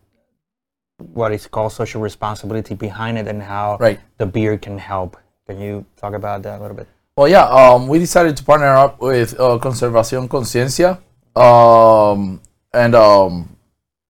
what 0.99 1.33
is 1.33 1.47
called 1.47 1.73
social 1.73 2.01
responsibility 2.01 2.75
behind 2.75 3.19
it 3.19 3.27
and 3.27 3.43
how 3.43 3.77
right. 3.81 4.01
the 4.19 4.27
beer 4.27 4.57
can 4.59 4.79
help. 4.79 5.17
Can 5.47 5.61
you 5.61 5.85
talk 5.97 6.15
about 6.15 6.43
that 6.43 6.59
a 6.59 6.63
little 6.63 6.77
bit? 6.77 6.87
Well, 7.17 7.27
yeah, 7.27 7.47
um, 7.47 7.89
we 7.89 7.99
decided 7.99 8.37
to 8.37 8.45
partner 8.45 8.77
up 8.77 9.01
with 9.01 9.35
uh, 9.41 9.59
Conservación 9.59 10.29
Conciencia. 10.29 11.01
Um, 11.35 12.41
and 12.73 12.95
um, 12.95 13.57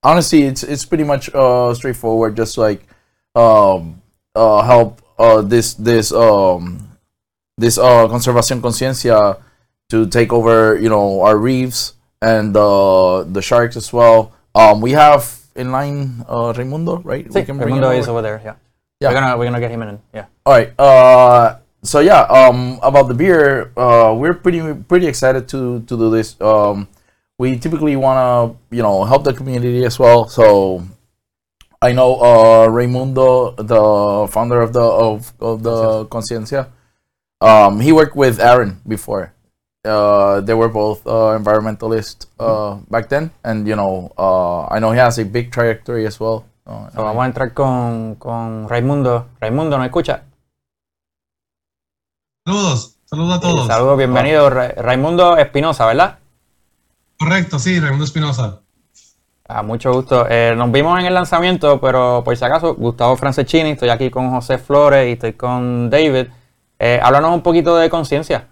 honestly, 0.03 0.43
it's, 0.43 0.63
it's 0.63 0.85
pretty 0.85 1.05
much 1.05 1.33
uh, 1.35 1.73
straightforward, 1.73 2.37
just 2.37 2.59
like 2.59 2.87
um, 3.35 4.03
uh, 4.35 4.63
help 4.63 5.01
uh, 5.19 5.43
this 5.43 5.75
this 5.75 6.13
um, 6.13 6.89
this 7.57 7.79
uh, 7.79 8.07
Conservación 8.09 8.61
Conciencia 8.61 9.39
to 9.91 10.07
take 10.07 10.33
over, 10.33 10.79
you 10.79 10.89
know, 10.89 11.23
our 11.23 11.37
reefs 11.37 11.95
and 12.23 12.57
uh, 12.57 13.25
the 13.25 13.43
sharks 13.43 13.77
as 13.77 13.93
well. 13.93 14.33
Um, 14.55 14.81
we 14.81 14.93
have 14.93 15.39
in 15.55 15.73
line 15.73 16.25
uh, 16.29 16.53
Raimundo, 16.57 16.99
right? 17.03 17.27
Sí, 17.29 17.47
Raimundo 17.47 17.91
is 17.91 18.09
over 18.09 18.23
there. 18.23 18.41
Yeah. 18.45 18.55
Yeah. 19.01 19.09
We're 19.09 19.15
gonna 19.15 19.37
we're 19.39 19.45
gonna 19.45 19.61
get 19.61 19.71
him 19.71 19.83
in. 19.83 20.01
Yeah. 20.13 20.27
All 20.45 20.55
right. 20.55 20.75
Uh, 20.79 21.59
so 21.83 22.01
yeah, 22.01 22.23
um, 22.23 22.79
about 22.83 23.07
the 23.07 23.15
beer, 23.15 23.71
uh, 23.77 24.15
we're 24.17 24.35
pretty 24.35 24.61
pretty 24.89 25.07
excited 25.07 25.49
to 25.51 25.81
to 25.87 25.95
do 25.97 26.11
this. 26.11 26.35
Um, 26.41 26.89
we 27.39 27.59
typically 27.59 27.95
wanna 27.95 28.55
you 28.71 28.83
know 28.83 29.05
help 29.05 29.23
the 29.25 29.33
community 29.33 29.85
as 29.85 29.99
well. 29.99 30.27
So 30.29 30.83
I 31.81 31.93
know 31.93 32.19
uh, 32.19 32.67
Raimundo, 32.67 33.55
the 33.55 34.27
founder 34.33 34.61
of 34.61 34.73
the 34.73 34.83
of, 34.83 35.33
of 35.41 35.63
the 35.63 36.07
Conciencia. 36.07 36.69
Um, 37.41 37.79
he 37.81 37.93
worked 37.93 38.17
with 38.17 38.41
Aaron 38.41 38.81
before. 38.87 39.33
Uh, 39.85 40.41
they 40.41 40.55
were 40.55 40.69
both 40.69 41.07
uh, 41.07 41.39
environmentalists 41.39 42.27
uh, 42.41 42.75
back 42.91 43.09
then, 43.09 43.31
and 43.45 43.67
you 43.67 43.77
know, 43.77 44.13
uh, 44.19 44.67
I 44.67 44.81
know 44.81 44.91
he 44.91 44.99
has 44.99 45.19
a 45.19 45.25
big 45.25 45.53
trajectory 45.53 46.05
as 46.05 46.19
well. 46.19 46.47
Uh, 46.67 46.91
so 46.91 47.03
vamos 47.03 47.23
a 47.23 47.27
entrar 47.27 47.55
con, 47.55 48.17
con 48.17 48.69
Raimundo. 48.69 49.29
Raimundo, 49.41 49.79
¿no 49.79 49.85
escucha? 49.85 50.25
Saludos, 52.45 52.97
saludos 53.05 53.37
a 53.37 53.41
todos. 53.41 53.67
saludos, 53.69 53.97
bienvenido. 53.97 54.51
Raimundo 54.51 55.37
Espinosa, 55.37 55.87
¿verdad? 55.87 56.19
Correcto, 57.19 57.59
sí, 57.59 57.79
Raimundo 57.79 58.05
Espinosa. 58.05 58.63
A 59.51 59.63
mucho 59.63 59.91
gusto. 59.93 60.27
Eh, 60.29 60.53
nos 60.55 60.71
vimos 60.71 61.01
en 61.01 61.07
el 61.07 61.15
lanzamiento, 61.15 61.81
pero 61.81 62.23
por 62.23 62.37
si 62.37 62.45
acaso, 62.45 62.75
Gustavo 62.75 63.17
Franceschini, 63.17 63.71
estoy 63.71 63.89
aquí 63.89 64.11
con 64.11 64.29
José 64.31 64.59
Flores 64.59 65.09
y 65.09 65.13
estoy 65.13 65.33
con 65.33 65.89
David. 65.89 66.27
Eh, 66.79 67.01
háblanos 67.03 67.35
un 67.35 67.43
poquito 67.43 67.75
de 67.79 67.89
conciencia. 67.89 68.47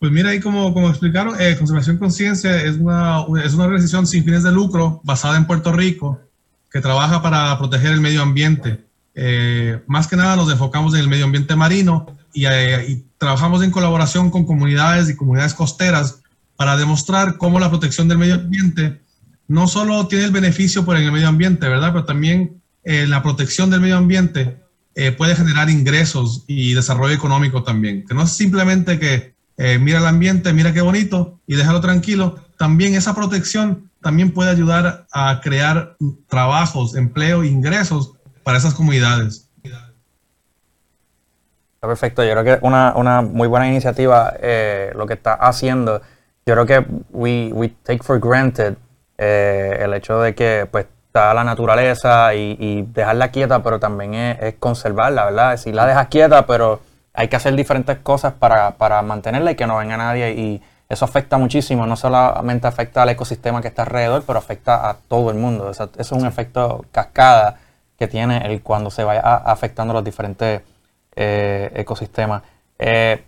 Pues 0.00 0.10
mira, 0.10 0.30
ahí 0.30 0.40
como, 0.40 0.74
como 0.74 0.88
explicaron, 0.88 1.40
eh, 1.40 1.56
Conservación 1.56 1.98
Conciencia 1.98 2.60
es 2.60 2.76
una, 2.76 3.24
es 3.44 3.54
una 3.54 3.64
organización 3.64 4.04
sin 4.04 4.24
fines 4.24 4.42
de 4.42 4.50
lucro 4.50 5.00
basada 5.04 5.36
en 5.36 5.46
Puerto 5.46 5.70
Rico 5.70 6.18
que 6.68 6.80
trabaja 6.80 7.22
para 7.22 7.56
proteger 7.56 7.92
el 7.92 8.00
medio 8.00 8.20
ambiente. 8.20 8.84
Eh, 9.14 9.80
más 9.86 10.08
que 10.08 10.16
nada 10.16 10.34
nos 10.34 10.50
enfocamos 10.50 10.94
en 10.94 11.00
el 11.00 11.08
medio 11.08 11.24
ambiente 11.24 11.54
marino 11.54 12.16
y, 12.32 12.48
y 12.48 13.04
trabajamos 13.16 13.62
en 13.62 13.70
colaboración 13.70 14.30
con 14.30 14.44
comunidades 14.44 15.08
y 15.08 15.14
comunidades 15.14 15.54
costeras 15.54 16.20
para 16.58 16.76
demostrar 16.76 17.36
cómo 17.36 17.60
la 17.60 17.70
protección 17.70 18.08
del 18.08 18.18
medio 18.18 18.34
ambiente 18.34 19.00
no 19.46 19.68
solo 19.68 20.08
tiene 20.08 20.24
el 20.24 20.32
beneficio 20.32 20.84
por 20.84 20.96
el 20.96 21.12
medio 21.12 21.28
ambiente, 21.28 21.68
¿verdad? 21.68 21.92
Pero 21.92 22.04
también 22.04 22.60
eh, 22.82 23.06
la 23.06 23.22
protección 23.22 23.70
del 23.70 23.80
medio 23.80 23.96
ambiente 23.96 24.60
eh, 24.96 25.12
puede 25.12 25.36
generar 25.36 25.70
ingresos 25.70 26.42
y 26.48 26.74
desarrollo 26.74 27.14
económico 27.14 27.62
también. 27.62 28.04
Que 28.04 28.12
no 28.12 28.24
es 28.24 28.32
simplemente 28.32 28.98
que 28.98 29.34
eh, 29.56 29.78
mira 29.78 30.00
el 30.00 30.06
ambiente, 30.06 30.52
mira 30.52 30.72
qué 30.72 30.80
bonito 30.80 31.38
y 31.46 31.54
déjalo 31.54 31.80
tranquilo. 31.80 32.40
También 32.58 32.96
esa 32.96 33.14
protección 33.14 33.88
también 34.02 34.32
puede 34.32 34.50
ayudar 34.50 35.06
a 35.12 35.40
crear 35.40 35.96
trabajos, 36.26 36.96
empleo 36.96 37.44
ingresos 37.44 38.14
para 38.42 38.58
esas 38.58 38.74
comunidades. 38.74 39.48
Perfecto, 41.80 42.24
yo 42.24 42.32
creo 42.32 42.42
que 42.42 42.66
una, 42.66 42.94
una 42.96 43.22
muy 43.22 43.46
buena 43.46 43.68
iniciativa 43.68 44.34
lo 44.96 45.06
que 45.06 45.14
está 45.14 45.34
haciendo 45.34 46.02
yo 46.48 46.54
creo 46.54 46.66
que 46.66 46.86
we, 47.10 47.52
we 47.52 47.68
take 47.82 48.02
for 48.02 48.18
granted 48.18 48.76
eh, 49.18 49.80
el 49.82 49.92
hecho 49.92 50.18
de 50.20 50.34
que 50.34 50.66
pues 50.70 50.86
está 51.06 51.34
la 51.34 51.44
naturaleza 51.44 52.34
y, 52.34 52.82
dejarla 52.94 53.30
quieta, 53.30 53.62
pero 53.62 53.78
también 53.78 54.14
es, 54.14 54.54
conservarla, 54.58 55.26
¿verdad? 55.26 55.58
Si 55.58 55.72
la 55.72 55.84
dejas 55.84 56.08
quieta, 56.08 56.46
pero 56.46 56.80
hay 57.12 57.28
que 57.28 57.36
hacer 57.36 57.54
diferentes 57.54 57.98
cosas 57.98 58.32
para, 58.32 59.02
mantenerla 59.02 59.50
y 59.50 59.56
que 59.56 59.66
no 59.66 59.76
venga 59.76 59.98
nadie 59.98 60.32
y 60.32 60.62
eso 60.88 61.04
afecta 61.04 61.36
muchísimo, 61.36 61.84
no 61.84 61.96
solamente 61.96 62.66
afecta 62.66 63.02
al 63.02 63.10
ecosistema 63.10 63.60
que 63.60 63.68
está 63.68 63.82
alrededor, 63.82 64.24
pero 64.26 64.38
afecta 64.38 64.88
a 64.88 64.94
todo 64.94 65.30
el 65.30 65.36
mundo. 65.36 65.70
Eso, 65.70 65.90
es 65.98 66.12
un 66.12 66.24
efecto 66.24 66.86
cascada 66.92 67.56
que 67.98 68.08
tiene 68.08 68.38
el 68.46 68.62
cuando 68.62 68.90
se 68.90 69.04
vaya 69.04 69.20
afectando 69.20 69.92
los 69.92 70.02
diferentes 70.02 70.62
eh, 71.14 71.70
ecosistemas. 71.74 72.42
Eh, 72.78 73.22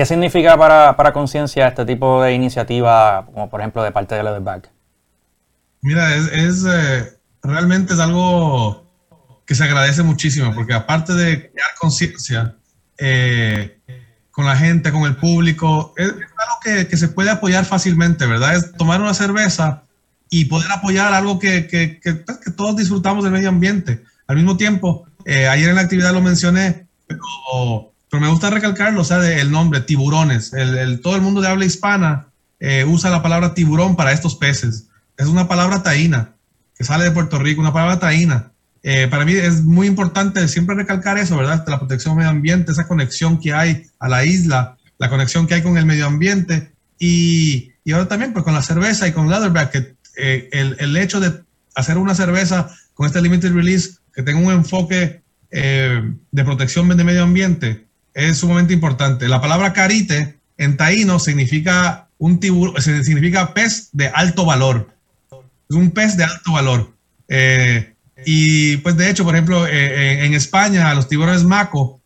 ¿Qué 0.00 0.06
significa 0.06 0.56
para, 0.56 0.96
para 0.96 1.12
Conciencia 1.12 1.68
este 1.68 1.84
tipo 1.84 2.22
de 2.22 2.32
iniciativa, 2.32 3.26
como 3.26 3.50
por 3.50 3.60
ejemplo 3.60 3.82
de 3.82 3.92
parte 3.92 4.14
de 4.14 4.22
Leatherback? 4.22 4.70
Mira, 5.82 6.16
es, 6.16 6.64
eh, 6.66 7.18
realmente 7.42 7.92
es 7.92 8.00
algo 8.00 8.90
que 9.44 9.54
se 9.54 9.62
agradece 9.62 10.02
muchísimo, 10.02 10.54
porque 10.54 10.72
aparte 10.72 11.12
de 11.12 11.50
crear 11.50 11.68
conciencia 11.78 12.56
eh, 12.96 13.78
con 14.30 14.46
la 14.46 14.56
gente, 14.56 14.90
con 14.90 15.02
el 15.02 15.16
público, 15.16 15.92
es, 15.98 16.08
algo 16.08 16.86
que, 16.88 16.96
se 16.96 17.08
puede 17.08 17.28
apoyar 17.28 17.66
fácilmente, 17.66 18.24
¿verdad? 18.24 18.56
Es 18.56 18.72
tomar 18.72 19.02
una 19.02 19.12
cerveza 19.12 19.82
y 20.30 20.46
poder 20.46 20.72
apoyar 20.72 21.12
algo 21.12 21.38
que, 21.38 21.66
que, 21.66 22.00
que 22.00 22.14
pues, 22.14 22.38
todos 22.56 22.74
disfrutamos 22.74 23.22
del 23.22 23.34
medio 23.34 23.50
ambiente. 23.50 24.02
Al 24.28 24.36
mismo 24.36 24.56
tiempo, 24.56 25.06
eh, 25.26 25.46
ayer 25.46 25.68
en 25.68 25.74
la 25.74 25.82
actividad 25.82 26.14
lo 26.14 26.22
mencioné, 26.22 26.86
pero 27.06 27.92
pero 28.10 28.20
me 28.20 28.28
gusta 28.28 28.50
recalcarlo, 28.50 29.02
o 29.02 29.04
sea, 29.04 29.40
el 29.40 29.50
nombre, 29.52 29.80
tiburones. 29.80 30.52
El, 30.52 31.00
todo 31.00 31.14
el 31.14 31.22
mundo 31.22 31.40
de 31.40 31.48
habla 31.48 31.64
hispana 31.64 32.26
eh, 32.58 32.84
usa 32.84 33.08
la 33.08 33.22
palabra 33.22 33.54
tiburón 33.54 33.94
para 33.94 34.12
estos 34.12 34.34
peces. 34.34 34.88
Es 35.16 35.26
una 35.26 35.46
palabra 35.46 35.82
taína, 35.84 36.34
que 36.76 36.82
sale 36.82 37.04
de 37.04 37.12
Puerto 37.12 37.38
Rico, 37.38 37.60
una 37.60 37.72
palabra 37.72 38.00
taína. 38.00 38.50
Eh, 38.82 39.06
para 39.08 39.24
mí 39.24 39.32
es 39.32 39.62
muy 39.62 39.86
importante 39.86 40.48
siempre 40.48 40.74
recalcar 40.74 41.18
eso, 41.18 41.36
¿verdad? 41.36 41.64
La 41.68 41.78
protección 41.78 42.14
del 42.14 42.18
medio 42.18 42.30
ambiente, 42.30 42.72
esa 42.72 42.88
conexión 42.88 43.38
que 43.38 43.52
hay 43.52 43.86
a 44.00 44.08
la 44.08 44.24
isla, 44.24 44.76
la 44.98 45.08
conexión 45.08 45.46
que 45.46 45.54
hay 45.54 45.62
con 45.62 45.78
el 45.78 45.86
medio 45.86 46.06
ambiente 46.06 46.72
y, 46.98 47.70
y 47.84 47.92
ahora 47.92 48.08
también 48.08 48.32
pues 48.32 48.44
con 48.44 48.54
la 48.54 48.62
cerveza 48.62 49.06
y 49.06 49.12
con 49.12 49.30
Leatherback, 49.30 49.70
que 49.70 49.94
eh, 50.16 50.48
el, 50.52 50.76
el, 50.80 50.96
hecho 50.96 51.20
de 51.20 51.44
hacer 51.76 51.96
una 51.96 52.14
cerveza 52.14 52.68
con 52.94 53.06
este 53.06 53.22
limited 53.22 53.52
release 53.52 53.98
que 54.12 54.22
tenga 54.22 54.40
un 54.40 54.52
enfoque 54.52 55.22
de 55.52 56.44
protección 56.44 56.88
del 56.88 57.04
medio 57.04 57.24
ambiente, 57.24 57.89
es 58.14 58.38
sumamente 58.38 58.72
importante. 58.72 59.28
La 59.28 59.40
palabra 59.40 59.72
carite 59.72 60.38
en 60.56 60.76
taíno 60.76 61.18
significa 61.18 62.08
un 62.18 62.38
tiburón, 62.38 62.80
significa 62.82 63.54
pez 63.54 63.88
de 63.92 64.08
alto 64.08 64.44
valor. 64.44 64.94
Un 65.70 65.90
pez 65.90 66.16
de 66.16 66.24
alto 66.24 66.52
valor. 66.52 66.92
Eh, 67.28 67.94
y 68.26 68.76
pues 68.78 68.96
de 68.96 69.08
hecho, 69.08 69.24
por 69.24 69.34
ejemplo, 69.34 69.66
eh, 69.66 69.70
eh, 69.72 70.24
en 70.26 70.34
España 70.34 70.90
a 70.90 70.94
los 70.94 71.08
tiburones 71.08 71.44
maco 71.44 72.00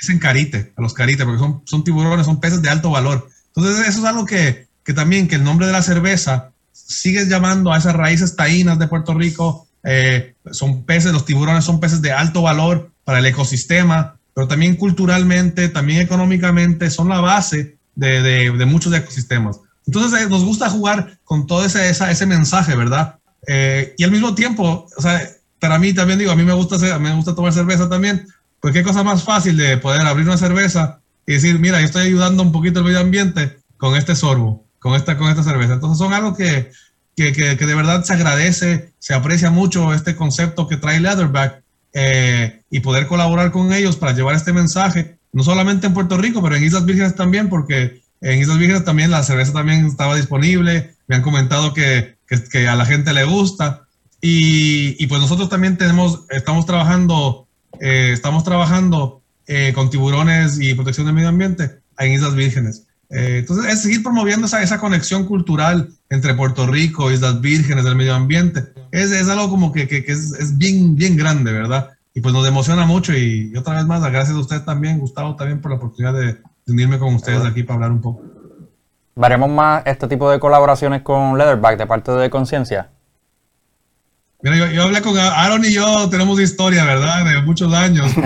dicen 0.00 0.18
carite, 0.18 0.72
a 0.76 0.82
los 0.82 0.92
carite, 0.92 1.24
porque 1.24 1.38
son, 1.38 1.62
son 1.64 1.82
tiburones, 1.82 2.26
son 2.26 2.40
peces 2.40 2.60
de 2.60 2.68
alto 2.68 2.90
valor. 2.90 3.28
Entonces 3.56 3.88
eso 3.88 4.00
es 4.00 4.04
algo 4.04 4.26
que, 4.26 4.66
que 4.84 4.92
también, 4.92 5.28
que 5.28 5.36
el 5.36 5.44
nombre 5.44 5.66
de 5.66 5.72
la 5.72 5.82
cerveza 5.82 6.50
sigue 6.72 7.26
llamando 7.26 7.72
a 7.72 7.78
esas 7.78 7.94
raíces 7.94 8.36
taínas 8.36 8.78
de 8.78 8.88
Puerto 8.88 9.14
Rico. 9.14 9.66
son 10.50 10.84
peces, 10.84 11.12
los 11.12 11.24
tiburones 11.24 11.64
son 11.64 11.80
peces 11.80 12.02
de 12.02 12.12
alto 12.12 12.42
valor 12.42 12.90
para 13.04 13.20
el 13.20 13.26
ecosistema, 13.26 14.18
pero 14.34 14.48
también 14.48 14.76
culturalmente, 14.76 15.68
también 15.68 16.00
económicamente, 16.00 16.90
son 16.90 17.08
la 17.08 17.20
base 17.20 17.78
de, 17.94 18.22
de, 18.50 18.66
muchos 18.66 18.92
ecosistemas. 18.92 19.60
Entonces 19.86 20.22
eh, 20.22 20.28
nos 20.28 20.44
gusta 20.44 20.68
jugar 20.68 21.18
con 21.24 21.46
todo 21.46 21.64
ese, 21.64 21.88
ese 21.88 22.26
mensaje, 22.26 22.74
¿verdad? 22.74 23.18
Eh, 23.46 23.94
y 23.96 24.04
al 24.04 24.10
mismo 24.10 24.34
tiempo, 24.34 24.86
o 24.96 25.00
sea, 25.00 25.20
pero 25.60 25.74
a 25.74 25.78
mí 25.78 25.92
también 25.92 26.18
digo, 26.18 26.32
a 26.32 26.36
mí 26.36 26.42
me 26.42 26.52
gusta, 26.52 26.98
me 26.98 27.14
gusta 27.14 27.34
tomar 27.34 27.52
cerveza 27.52 27.88
también, 27.88 28.26
pues 28.60 28.72
qué 28.72 28.82
cosa 28.82 29.02
más 29.02 29.22
fácil 29.22 29.56
de 29.56 29.76
poder 29.76 30.02
abrir 30.02 30.26
una 30.26 30.36
cerveza 30.36 31.00
y 31.26 31.34
decir, 31.34 31.58
mira, 31.58 31.80
yo 31.80 31.86
estoy 31.86 32.06
ayudando 32.06 32.42
un 32.42 32.52
poquito 32.52 32.80
al 32.80 32.84
medio 32.84 33.00
ambiente 33.00 33.58
con 33.76 33.96
este 33.96 34.16
sorbo, 34.16 34.64
con 34.78 34.94
esta, 34.94 35.16
con 35.16 35.28
esta 35.28 35.42
cerveza. 35.42 35.74
Entonces 35.74 35.98
son 35.98 36.12
algo 36.12 36.36
que, 36.36 36.70
que, 37.16 37.32
que, 37.32 37.56
de 37.56 37.74
verdad 37.74 38.04
se 38.04 38.14
agradece, 38.14 38.92
se 38.98 39.14
aprecia 39.14 39.50
mucho 39.50 39.92
este 39.94 40.16
concepto 40.16 40.66
que 40.66 40.76
trae 40.76 41.00
Leatherback 41.00 41.63
eh, 41.94 42.60
y 42.70 42.80
poder 42.80 43.06
colaborar 43.06 43.52
con 43.52 43.72
ellos 43.72 43.96
para 43.96 44.12
llevar 44.12 44.34
este 44.34 44.52
mensaje, 44.52 45.16
no 45.32 45.42
solamente 45.44 45.86
en 45.86 45.94
Puerto 45.94 46.18
Rico, 46.18 46.42
pero 46.42 46.56
en 46.56 46.64
Islas 46.64 46.84
Vírgenes 46.84 47.14
también, 47.14 47.48
porque 47.48 48.02
en 48.20 48.40
Islas 48.40 48.58
Vírgenes 48.58 48.84
también 48.84 49.10
la 49.10 49.22
cerveza 49.22 49.52
también 49.52 49.86
estaba 49.86 50.16
disponible, 50.16 50.94
me 51.06 51.16
han 51.16 51.22
comentado 51.22 51.72
que, 51.72 52.16
que 52.50 52.68
a 52.68 52.74
la 52.74 52.84
gente 52.84 53.12
le 53.12 53.24
gusta. 53.24 53.86
Y, 54.20 54.96
y, 54.98 55.06
pues 55.06 55.20
nosotros 55.20 55.48
también 55.50 55.76
tenemos, 55.76 56.24
estamos 56.30 56.64
trabajando, 56.64 57.46
eh, 57.80 58.10
estamos 58.12 58.42
trabajando 58.42 59.22
eh, 59.46 59.72
con 59.74 59.90
tiburones 59.90 60.58
y 60.58 60.74
protección 60.74 61.06
del 61.06 61.14
medio 61.14 61.28
ambiente 61.28 61.80
en 61.98 62.12
Islas 62.12 62.34
Vírgenes. 62.34 62.83
Eh, 63.10 63.38
entonces, 63.40 63.72
es 63.72 63.82
seguir 63.82 64.02
promoviendo 64.02 64.46
esa, 64.46 64.62
esa, 64.62 64.78
conexión 64.78 65.26
cultural 65.26 65.90
entre 66.10 66.34
Puerto 66.34 66.66
Rico, 66.66 67.10
Islas 67.10 67.40
Vírgenes, 67.40 67.84
del 67.84 67.96
medio 67.96 68.14
ambiente. 68.14 68.64
Es, 68.90 69.12
es 69.12 69.28
algo 69.28 69.50
como 69.50 69.72
que, 69.72 69.86
que, 69.86 69.98
es, 70.06 70.32
es, 70.32 70.56
bien, 70.56 70.96
bien 70.96 71.16
grande, 71.16 71.52
¿verdad? 71.52 71.90
Y 72.14 72.20
pues 72.20 72.32
nos 72.32 72.46
emociona 72.46 72.86
mucho 72.86 73.12
y, 73.12 73.54
otra 73.56 73.74
vez 73.74 73.84
más, 73.86 74.00
gracias 74.02 74.36
a 74.36 74.40
usted 74.40 74.62
también, 74.62 74.98
Gustavo, 74.98 75.36
también 75.36 75.60
por 75.60 75.70
la 75.70 75.76
oportunidad 75.76 76.14
de, 76.14 76.38
unirme 76.66 76.98
con 76.98 77.14
ustedes 77.14 77.44
aquí 77.44 77.62
para 77.62 77.74
hablar 77.74 77.92
un 77.92 78.00
poco. 78.00 78.22
¿Veremos 79.16 79.50
más 79.50 79.82
este 79.84 80.08
tipo 80.08 80.30
de 80.30 80.40
colaboraciones 80.40 81.02
con 81.02 81.36
Leatherback 81.36 81.76
de 81.78 81.86
parte 81.86 82.10
de 82.12 82.30
Conciencia? 82.30 82.88
Mira, 84.42 84.56
yo, 84.56 84.66
yo, 84.68 84.82
hablé 84.84 85.02
con 85.02 85.16
Aaron 85.16 85.64
y 85.64 85.72
yo, 85.72 86.08
tenemos 86.08 86.40
historia, 86.40 86.84
¿verdad? 86.84 87.24
De 87.24 87.42
muchos 87.42 87.72
años. 87.72 88.10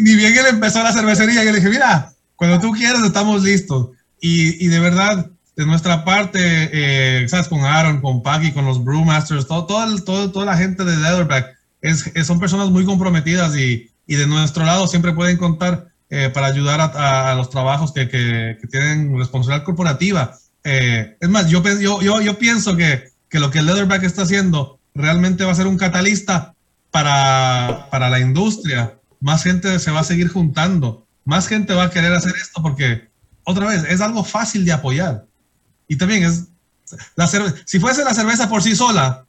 ni 0.00 0.14
bien 0.14 0.36
él 0.36 0.46
empezó 0.50 0.82
la 0.82 0.92
cervecería, 0.92 1.44
yo 1.44 1.52
le 1.52 1.58
dije, 1.58 1.70
mira, 1.70 2.12
cuando 2.38 2.60
tú 2.60 2.70
quieras 2.70 3.02
estamos 3.02 3.42
listos. 3.42 3.88
Y, 4.20 4.64
y 4.64 4.68
de 4.68 4.78
verdad, 4.78 5.28
de 5.56 5.66
nuestra 5.66 6.04
parte, 6.04 6.38
eh, 6.40 7.28
¿sabes? 7.28 7.48
Con 7.48 7.64
Aaron, 7.64 8.00
con 8.00 8.22
Paki, 8.22 8.52
con 8.52 8.64
los 8.64 8.82
Brewmasters, 8.82 9.48
todo, 9.48 9.66
todo, 9.66 9.98
todo, 10.04 10.30
toda 10.30 10.46
la 10.46 10.56
gente 10.56 10.84
de 10.84 10.96
Leatherback, 10.96 11.56
es, 11.82 12.12
son 12.24 12.38
personas 12.38 12.70
muy 12.70 12.84
comprometidas 12.84 13.56
y, 13.56 13.90
y, 14.06 14.14
de 14.14 14.28
nuestro 14.28 14.64
lado 14.64 14.86
siempre 14.86 15.12
pueden 15.12 15.36
contar 15.36 15.88
eh, 16.10 16.30
para 16.32 16.46
ayudar 16.46 16.80
a, 16.80 17.32
a, 17.32 17.34
los 17.34 17.50
trabajos 17.50 17.92
que, 17.92 18.08
que, 18.08 18.56
que, 18.60 18.68
tienen 18.68 19.18
responsabilidad 19.18 19.64
corporativa. 19.64 20.38
Eh, 20.62 21.16
es 21.20 21.28
más, 21.28 21.48
yo, 21.50 21.60
yo, 21.80 22.00
yo, 22.00 22.20
yo 22.20 22.38
pienso 22.38 22.76
que, 22.76 23.10
que 23.28 23.40
lo 23.40 23.50
que 23.50 23.62
Leatherback 23.62 24.04
está 24.04 24.22
haciendo 24.22 24.78
realmente 24.94 25.44
va 25.44 25.50
a 25.50 25.56
ser 25.56 25.66
un 25.66 25.76
catalista 25.76 26.54
para, 26.92 27.88
para 27.90 28.08
la 28.08 28.20
industria. 28.20 28.94
Más 29.20 29.42
gente 29.42 29.80
se 29.80 29.90
va 29.90 30.00
a 30.00 30.04
seguir 30.04 30.28
juntando 30.28 31.07
más 31.28 31.46
gente 31.46 31.74
va 31.74 31.84
a 31.84 31.90
querer 31.90 32.10
hacer 32.14 32.34
esto 32.40 32.62
porque, 32.62 33.10
otra 33.44 33.66
vez, 33.66 33.84
es 33.84 34.00
algo 34.00 34.24
fácil 34.24 34.64
de 34.64 34.72
apoyar. 34.72 35.26
Y 35.86 35.96
también 35.96 36.24
es, 36.24 36.46
la 37.16 37.28
si 37.66 37.78
fuese 37.78 38.02
la 38.02 38.14
cerveza 38.14 38.48
por 38.48 38.62
sí 38.62 38.74
sola, 38.74 39.26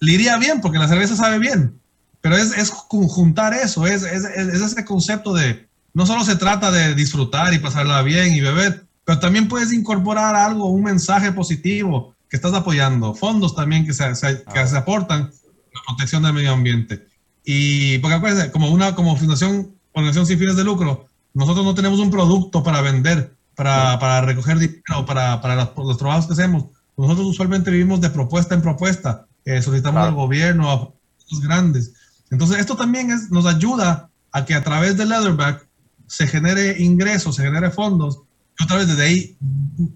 le 0.00 0.12
iría 0.12 0.36
bien 0.36 0.60
porque 0.60 0.78
la 0.78 0.86
cerveza 0.86 1.16
sabe 1.16 1.38
bien. 1.38 1.80
Pero 2.20 2.36
es, 2.36 2.52
es 2.58 2.68
juntar 2.68 3.54
eso, 3.54 3.86
es, 3.86 4.02
es, 4.02 4.24
es, 4.24 4.60
ese 4.60 4.84
concepto 4.84 5.32
de, 5.32 5.66
no 5.94 6.04
solo 6.04 6.24
se 6.24 6.36
trata 6.36 6.70
de 6.70 6.94
disfrutar 6.94 7.54
y 7.54 7.58
pasarla 7.58 8.02
bien 8.02 8.34
y 8.34 8.42
beber, 8.42 8.84
pero 9.06 9.18
también 9.18 9.48
puedes 9.48 9.72
incorporar 9.72 10.34
algo, 10.34 10.66
un 10.66 10.82
mensaje 10.82 11.32
positivo 11.32 12.14
que 12.28 12.36
estás 12.36 12.52
apoyando, 12.52 13.14
fondos 13.14 13.56
también 13.56 13.86
que 13.86 13.94
se, 13.94 14.04
que 14.52 14.66
se 14.66 14.76
aportan 14.76 15.22
a 15.22 15.24
la 15.24 15.80
protección 15.86 16.22
del 16.22 16.34
medio 16.34 16.52
ambiente. 16.52 17.06
Y 17.46 17.96
porque 18.00 18.16
acuérdense, 18.16 18.50
como 18.50 18.68
una 18.68 18.94
como 18.94 19.16
fundación 19.16 19.79
organización 19.92 20.26
sin 20.26 20.38
fines 20.38 20.56
de 20.56 20.64
lucro, 20.64 21.06
nosotros 21.34 21.64
no 21.64 21.74
tenemos 21.74 21.98
un 21.98 22.10
producto 22.10 22.62
para 22.62 22.80
vender, 22.80 23.34
para, 23.54 23.98
para 23.98 24.22
recoger 24.22 24.58
dinero, 24.58 25.04
para, 25.06 25.40
para 25.40 25.72
los, 25.76 25.98
trabajos 25.98 26.26
que 26.26 26.32
hacemos. 26.32 26.66
Nosotros 26.96 27.26
usualmente 27.26 27.70
vivimos 27.70 28.00
de 28.00 28.10
propuesta 28.10 28.54
en 28.54 28.62
propuesta, 28.62 29.26
eh, 29.44 29.62
solicitamos 29.62 30.06
al 30.06 30.14
gobierno, 30.14 30.70
a 30.70 30.90
los 31.30 31.40
grandes. 31.40 31.92
Entonces, 32.30 32.58
esto 32.58 32.76
también 32.76 33.10
es, 33.10 33.30
nos 33.30 33.46
ayuda 33.46 34.08
a 34.32 34.44
que 34.44 34.54
a 34.54 34.62
través 34.62 34.96
de 34.96 35.06
Leatherback 35.06 35.66
se 36.06 36.26
genere 36.26 36.82
ingresos, 36.82 37.36
se 37.36 37.42
genere 37.42 37.70
fondos, 37.70 38.20
y 38.58 38.64
otra 38.64 38.76
vez 38.76 38.88
desde 38.88 39.04
ahí, 39.04 39.36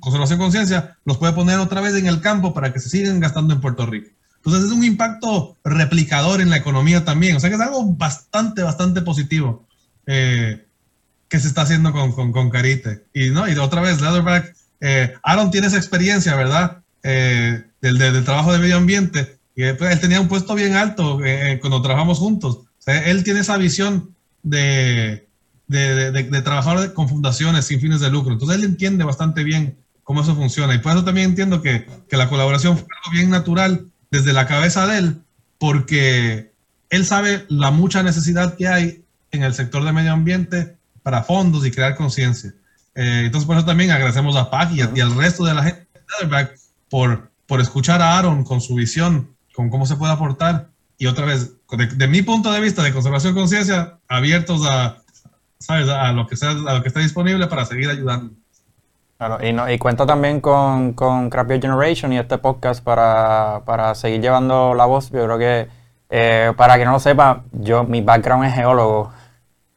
Conservación 0.00 0.38
Conciencia 0.38 0.96
los 1.04 1.18
puede 1.18 1.32
poner 1.32 1.58
otra 1.58 1.80
vez 1.80 1.94
en 1.94 2.06
el 2.06 2.20
campo 2.20 2.54
para 2.54 2.72
que 2.72 2.80
se 2.80 2.88
sigan 2.88 3.20
gastando 3.20 3.52
en 3.52 3.60
Puerto 3.60 3.84
Rico. 3.84 4.10
Entonces, 4.36 4.64
es 4.64 4.72
un 4.72 4.84
impacto 4.84 5.56
replicador 5.64 6.40
en 6.40 6.50
la 6.50 6.56
economía 6.56 7.04
también, 7.04 7.36
o 7.36 7.40
sea 7.40 7.50
que 7.50 7.56
es 7.56 7.62
algo 7.62 7.84
bastante, 7.94 8.62
bastante 8.62 9.02
positivo. 9.02 9.66
Eh, 10.06 10.66
que 11.28 11.40
se 11.40 11.48
está 11.48 11.62
haciendo 11.62 11.92
con, 11.92 12.32
con, 12.32 12.50
Carite. 12.50 13.04
Y, 13.12 13.30
¿no? 13.30 13.48
y 13.48 13.56
otra 13.56 13.80
vez, 13.80 14.00
Leatherback, 14.00 14.54
eh, 14.80 15.14
Aaron 15.22 15.50
tiene 15.50 15.66
esa 15.66 15.78
experiencia, 15.78 16.36
¿verdad? 16.36 16.82
Eh, 17.02 17.64
del, 17.80 17.98
del, 17.98 18.24
trabajo 18.24 18.52
de 18.52 18.58
medio 18.58 18.76
ambiente. 18.76 19.38
Y 19.56 19.72
pues, 19.72 19.92
él 19.92 20.00
tenía 20.00 20.20
un 20.20 20.28
puesto 20.28 20.54
bien 20.54 20.76
alto 20.76 21.18
cuando 21.60 21.82
trabajamos 21.82 22.18
juntos. 22.18 22.60
Él 22.86 23.24
tiene 23.24 23.40
esa 23.40 23.56
visión 23.56 24.14
de, 24.42 25.26
de, 25.66 26.12
de, 26.12 26.42
trabajar 26.42 26.92
con 26.92 27.08
fundaciones 27.08 27.64
sin 27.64 27.80
fines 27.80 28.00
de 28.00 28.10
lucro. 28.10 28.32
Entonces 28.32 28.58
él 28.58 28.64
entiende 28.64 29.04
bastante 29.04 29.42
bien 29.42 29.76
cómo 30.02 30.20
eso 30.20 30.36
funciona. 30.36 30.74
Y 30.74 30.78
por 30.78 30.92
eso 30.92 31.04
también 31.04 31.30
entiendo 31.30 31.62
que, 31.62 31.86
que 32.08 32.16
la 32.16 32.28
colaboración 32.28 32.76
fue 32.76 32.86
algo 33.04 33.16
bien 33.16 33.30
natural 33.30 33.86
desde 34.10 34.32
la 34.32 34.46
cabeza 34.46 34.86
de 34.86 34.98
él, 34.98 35.20
porque 35.58 36.52
él 36.90 37.04
sabe 37.04 37.44
la 37.48 37.70
mucha 37.70 38.02
necesidad 38.02 38.56
que 38.56 38.68
hay 38.68 39.03
en 39.34 39.42
el 39.42 39.54
sector 39.54 39.84
de 39.84 39.92
medio 39.92 40.12
ambiente 40.12 40.76
para 41.02 41.22
fondos 41.22 41.66
y 41.66 41.70
crear 41.70 41.94
conciencia. 41.94 42.52
Eh, 42.94 43.22
entonces, 43.26 43.46
por 43.46 43.56
eso 43.56 43.66
también 43.66 43.90
agradecemos 43.90 44.36
a 44.36 44.50
Pac 44.50 44.70
y, 44.72 44.80
al 44.80 45.16
resto 45.16 45.44
de 45.44 45.54
la 45.54 45.62
gente 45.64 45.86
de 46.22 46.48
por, 46.88 47.30
por 47.46 47.60
escuchar 47.60 48.00
a 48.00 48.18
Aaron 48.18 48.44
con 48.44 48.60
su 48.60 48.74
visión, 48.74 49.34
con 49.54 49.68
cómo 49.68 49.86
se 49.86 49.96
puede 49.96 50.12
aportar. 50.12 50.68
Y 50.96 51.06
otra 51.06 51.26
vez, 51.26 51.52
de, 51.96 52.06
mi 52.06 52.22
punto 52.22 52.52
de 52.52 52.60
vista 52.60 52.82
de 52.82 52.92
conservación 52.92 53.34
conciencia, 53.34 53.98
abiertos 54.08 54.62
a, 54.68 54.98
¿sabes? 55.58 55.88
a 55.88 56.12
lo 56.12 56.26
que 56.26 56.36
sea, 56.36 56.50
a 56.50 56.74
lo 56.74 56.82
que 56.82 56.88
esté 56.88 57.00
disponible 57.00 57.46
para 57.48 57.64
seguir 57.64 57.90
ayudando. 57.90 58.32
Claro, 59.18 59.44
y, 59.46 59.52
no, 59.52 59.70
y 59.70 59.78
cuento 59.78 60.06
también 60.06 60.40
con, 60.40 60.92
con 60.92 61.30
Crap 61.30 61.48
Generation 61.48 62.12
y 62.12 62.18
este 62.18 62.38
podcast 62.38 62.82
para, 62.82 63.62
para 63.64 63.94
seguir 63.94 64.20
llevando 64.20 64.74
la 64.74 64.86
voz. 64.86 65.10
Yo 65.10 65.24
creo 65.24 65.38
que, 65.38 65.68
eh, 66.10 66.52
para 66.56 66.78
que 66.78 66.84
no 66.84 66.92
lo 66.92 67.00
sepa, 67.00 67.42
yo, 67.52 67.84
mi 67.84 68.02
background 68.02 68.44
es 68.44 68.54
geólogo. 68.54 69.12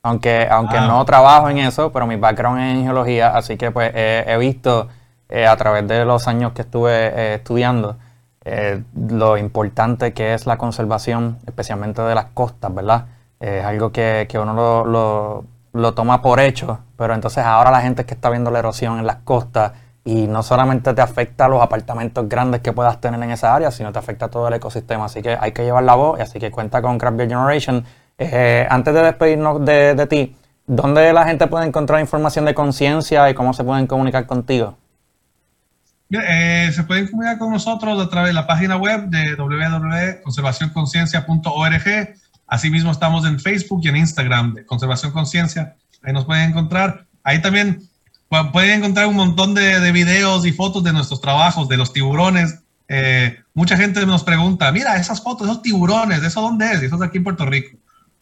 Aunque, 0.07 0.47
aunque 0.49 0.77
ah. 0.77 0.87
no 0.87 1.03
trabajo 1.05 1.49
en 1.49 1.57
eso, 1.59 1.91
pero 1.91 2.07
mi 2.07 2.15
background 2.15 2.61
es 2.61 2.73
en 2.75 2.83
geología, 2.83 3.35
así 3.35 3.57
que 3.57 3.71
pues 3.71 3.91
he 3.93 4.37
visto 4.39 4.87
eh, 5.29 5.45
a 5.45 5.57
través 5.57 5.85
de 5.87 6.05
los 6.05 6.27
años 6.27 6.53
que 6.53 6.61
estuve 6.61 6.91
eh, 6.93 7.35
estudiando 7.35 7.97
eh, 8.45 8.81
lo 8.95 9.37
importante 9.37 10.13
que 10.13 10.33
es 10.33 10.45
la 10.45 10.57
conservación, 10.57 11.39
especialmente 11.45 12.01
de 12.01 12.15
las 12.15 12.27
costas, 12.27 12.73
¿verdad? 12.73 13.07
Es 13.41 13.65
algo 13.65 13.91
que, 13.91 14.25
que 14.29 14.39
uno 14.39 14.53
lo, 14.53 14.85
lo, 14.85 15.45
lo, 15.73 15.93
toma 15.93 16.21
por 16.21 16.39
hecho, 16.39 16.79
pero 16.95 17.13
entonces 17.13 17.43
ahora 17.43 17.71
la 17.71 17.81
gente 17.81 18.05
que 18.05 18.13
está 18.13 18.29
viendo 18.29 18.49
la 18.49 18.59
erosión 18.59 18.99
en 18.99 19.05
las 19.05 19.17
costas 19.17 19.73
y 20.05 20.27
no 20.27 20.43
solamente 20.43 20.93
te 20.93 21.01
afecta 21.01 21.45
a 21.45 21.47
los 21.49 21.61
apartamentos 21.61 22.29
grandes 22.29 22.61
que 22.61 22.71
puedas 22.71 23.01
tener 23.01 23.21
en 23.21 23.31
esa 23.31 23.53
área, 23.53 23.69
sino 23.69 23.91
te 23.91 23.99
afecta 23.99 24.27
a 24.27 24.29
todo 24.29 24.47
el 24.47 24.53
ecosistema. 24.53 25.05
Así 25.05 25.21
que 25.21 25.37
hay 25.37 25.51
que 25.51 25.65
llevar 25.65 25.83
la 25.83 25.95
voz, 25.95 26.19
y 26.19 26.21
así 26.21 26.39
que 26.39 26.51
cuenta 26.51 26.81
con 26.81 26.97
Craft 26.97 27.17
Beer 27.17 27.29
Generation 27.29 27.83
eh, 28.17 28.65
antes 28.69 28.93
de 28.93 29.03
despedirnos 29.03 29.65
de, 29.65 30.07
ti, 30.07 30.35
¿dónde 30.65 31.11
la 31.13 31.25
gente 31.25 31.47
puede 31.47 31.67
encontrar 31.67 31.99
información 31.99 32.45
de 32.45 32.53
conciencia 32.53 33.29
y 33.29 33.33
cómo 33.33 33.53
se 33.53 33.63
pueden 33.63 33.87
comunicar 33.87 34.25
contigo? 34.25 34.77
Eh, 36.09 36.71
se 36.73 36.83
pueden 36.83 37.07
comunicar 37.07 37.37
con 37.37 37.51
nosotros 37.51 38.01
a 38.01 38.09
través 38.09 38.29
de 38.29 38.33
la 38.33 38.47
página 38.47 38.77
web 38.77 39.09
de 39.09 39.35
www.conservacionconciencia.org. 39.35 42.15
Asimismo 42.47 42.91
estamos 42.91 43.25
en 43.25 43.39
Facebook 43.39 43.81
y 43.83 43.89
en 43.89 43.97
Instagram 43.97 44.53
de 44.53 44.65
Conservación 44.65 45.11
Conciencia. 45.11 45.75
Ahí 46.01 46.13
nos 46.13 46.25
pueden 46.25 46.49
encontrar. 46.49 47.05
Ahí 47.23 47.41
también 47.41 47.81
pueden 48.53 48.79
encontrar 48.79 49.07
un 49.07 49.15
montón 49.15 49.53
de, 49.53 49.79
de 49.79 49.91
videos 49.91 50.45
y 50.45 50.53
fotos 50.53 50.83
de 50.83 50.93
nuestros 50.93 51.21
trabajos, 51.21 51.67
de 51.67 51.77
los 51.77 51.93
tiburones. 51.93 52.61
Eh, 52.89 53.37
mucha 53.53 53.77
gente 53.77 54.05
nos 54.05 54.23
pregunta, 54.23 54.71
mira, 54.71 54.97
esas 54.97 55.21
fotos, 55.21 55.47
esos 55.47 55.61
tiburones, 55.61 56.23
¿eso 56.23 56.41
dónde 56.41 56.71
es? 56.71 56.83
Eso 56.83 56.95
es 56.95 57.01
aquí 57.01 57.17
en 57.17 57.23
Puerto 57.23 57.45
Rico. 57.45 57.77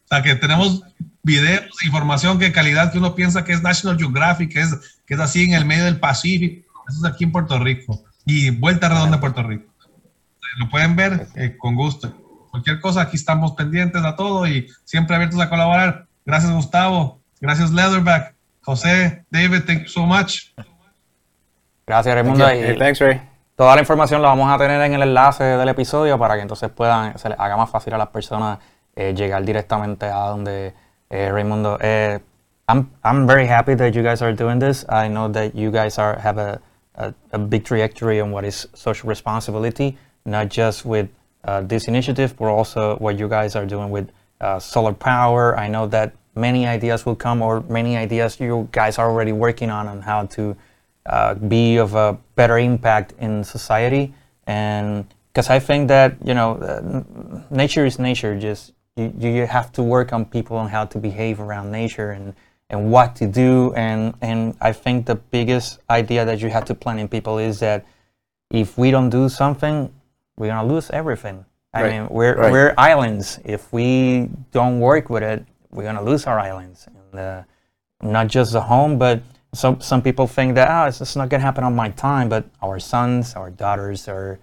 O 0.06 0.08
sea, 0.08 0.22
que 0.22 0.36
tenemos 0.36 0.82
videos, 1.24 1.82
información 1.84 2.38
que 2.38 2.52
calidad 2.52 2.92
que 2.92 2.98
uno 2.98 3.16
piensa 3.16 3.44
que 3.44 3.52
es 3.52 3.62
National 3.62 3.98
Geographic, 3.98 4.52
que 4.52 4.60
es, 4.60 5.00
que 5.04 5.14
es 5.14 5.20
así 5.20 5.44
en 5.44 5.54
el 5.54 5.64
medio 5.64 5.84
del 5.84 5.98
Pacífico. 5.98 6.84
Eso 6.88 7.04
es 7.04 7.12
aquí 7.12 7.24
en 7.24 7.32
Puerto 7.32 7.58
Rico. 7.58 8.04
Y 8.24 8.50
vuelta 8.50 8.88
redonda 8.88 9.18
Puerto 9.18 9.42
Rico. 9.42 9.72
Lo 10.58 10.70
pueden 10.70 10.94
ver 10.94 11.26
eh, 11.34 11.56
con 11.58 11.74
gusto. 11.74 12.12
Cualquier 12.50 12.80
cosa, 12.80 13.02
aquí 13.02 13.16
estamos 13.16 13.52
pendientes 13.52 14.02
a 14.02 14.14
todo 14.14 14.46
y 14.46 14.68
siempre 14.84 15.16
abiertos 15.16 15.40
a 15.40 15.50
colaborar. 15.50 16.06
Gracias, 16.24 16.52
Gustavo. 16.52 17.20
Gracias, 17.40 17.72
Leatherback. 17.72 18.34
José, 18.62 19.24
David, 19.30 19.64
thank 19.66 19.82
you 19.82 19.88
so 19.88 20.06
much. 20.06 20.52
Gracias, 21.86 22.14
Raimundo. 22.14 22.48
Hey, 22.48 22.76
thanks, 22.78 23.00
Ray. 23.00 23.20
toda 23.56 23.74
la 23.74 23.80
información 23.80 24.22
la 24.22 24.28
vamos 24.28 24.52
a 24.52 24.58
tener 24.58 24.80
en 24.80 24.94
el 24.94 25.02
enlace 25.02 25.44
del 25.44 25.68
episodio 25.68 26.18
para 26.18 26.36
que 26.36 26.42
entonces 26.42 26.70
puedan, 26.70 27.18
se 27.18 27.28
les 27.28 27.38
haga 27.38 27.56
más 27.56 27.70
fácil 27.70 27.94
a 27.94 27.98
las 27.98 28.08
personas 28.08 28.58
eh, 28.96 29.14
llegar 29.14 29.44
directamente 29.44 30.06
a 30.06 30.28
donde 30.28 30.72
eh, 31.10 31.30
Raimundo. 31.30 31.78
Eh, 31.80 32.18
I'm, 32.68 32.90
I'm 33.04 33.26
very 33.26 33.46
happy 33.46 33.74
that 33.74 33.94
you 33.94 34.02
guys 34.02 34.22
are 34.22 34.32
doing 34.32 34.58
this. 34.58 34.84
I 34.88 35.08
know 35.08 35.28
that 35.28 35.54
you 35.54 35.70
guys 35.70 35.98
are 35.98 36.18
have 36.18 36.38
a, 36.38 36.60
a, 36.96 37.14
a 37.32 37.38
big 37.38 37.64
trajectory 37.64 38.20
on 38.20 38.32
what 38.32 38.44
is 38.44 38.66
social 38.74 39.08
responsibility, 39.08 39.96
not 40.24 40.48
just 40.48 40.84
with 40.84 41.08
uh, 41.44 41.60
this 41.60 41.86
initiative, 41.86 42.36
but 42.36 42.46
also 42.46 42.96
what 42.96 43.18
you 43.18 43.28
guys 43.28 43.54
are 43.54 43.66
doing 43.66 43.90
with 43.90 44.10
uh, 44.40 44.58
solar 44.58 44.92
power. 44.92 45.56
I 45.56 45.68
know 45.68 45.86
that 45.86 46.12
many 46.34 46.66
ideas 46.66 47.06
will 47.06 47.14
come, 47.14 47.40
or 47.40 47.60
many 47.68 47.96
ideas 47.96 48.40
you 48.40 48.68
guys 48.72 48.98
are 48.98 49.08
already 49.08 49.32
working 49.32 49.70
on 49.70 49.86
on 49.86 50.02
how 50.02 50.26
to 50.26 50.56
uh, 51.06 51.34
be 51.34 51.76
of 51.76 51.94
a 51.94 52.18
better 52.34 52.58
impact 52.58 53.14
in 53.18 53.44
society. 53.44 54.12
And 54.48 55.06
because 55.32 55.50
I 55.50 55.60
think 55.60 55.86
that 55.88 56.16
you 56.24 56.34
know, 56.34 56.56
uh, 56.56 57.44
nature 57.50 57.86
is 57.86 58.00
nature. 58.00 58.36
Just 58.38 58.72
you, 58.96 59.12
you 59.18 59.46
have 59.46 59.72
to 59.72 59.82
work 59.82 60.12
on 60.12 60.24
people 60.24 60.56
on 60.56 60.68
how 60.68 60.84
to 60.86 60.98
behave 60.98 61.40
around 61.40 61.70
nature 61.70 62.10
and 62.10 62.34
and 62.68 62.90
what 62.90 63.14
to 63.16 63.26
do. 63.26 63.72
And 63.74 64.14
and 64.20 64.56
I 64.60 64.72
think 64.72 65.06
the 65.06 65.14
biggest 65.14 65.78
idea 65.88 66.24
that 66.24 66.40
you 66.40 66.48
have 66.48 66.64
to 66.66 66.74
plant 66.74 67.00
in 67.00 67.08
people 67.08 67.38
is 67.38 67.60
that 67.60 67.86
if 68.50 68.78
we 68.78 68.90
don't 68.90 69.10
do 69.10 69.28
something, 69.28 69.92
we're 70.36 70.48
gonna 70.48 70.66
lose 70.66 70.90
everything. 70.90 71.44
I 71.72 71.82
right. 71.82 71.92
mean, 71.92 72.08
we're 72.08 72.36
right. 72.36 72.52
we're 72.52 72.74
islands. 72.78 73.38
If 73.44 73.72
we 73.72 74.30
don't 74.50 74.80
work 74.80 75.10
with 75.10 75.22
it, 75.22 75.44
we're 75.70 75.84
gonna 75.84 76.02
lose 76.02 76.26
our 76.26 76.38
islands. 76.38 76.86
And, 76.86 77.20
uh, 77.20 77.42
not 78.02 78.28
just 78.28 78.52
the 78.52 78.60
home, 78.60 78.98
but 78.98 79.22
some 79.54 79.80
some 79.80 80.02
people 80.02 80.26
think 80.26 80.54
that 80.54 80.68
oh, 80.70 80.88
it's, 80.88 81.00
it's 81.00 81.16
not 81.16 81.28
gonna 81.28 81.42
happen 81.42 81.64
on 81.64 81.74
my 81.74 81.90
time. 81.90 82.28
But 82.28 82.46
our 82.62 82.78
sons, 82.78 83.34
our 83.34 83.50
daughters, 83.50 84.08
our 84.08 84.38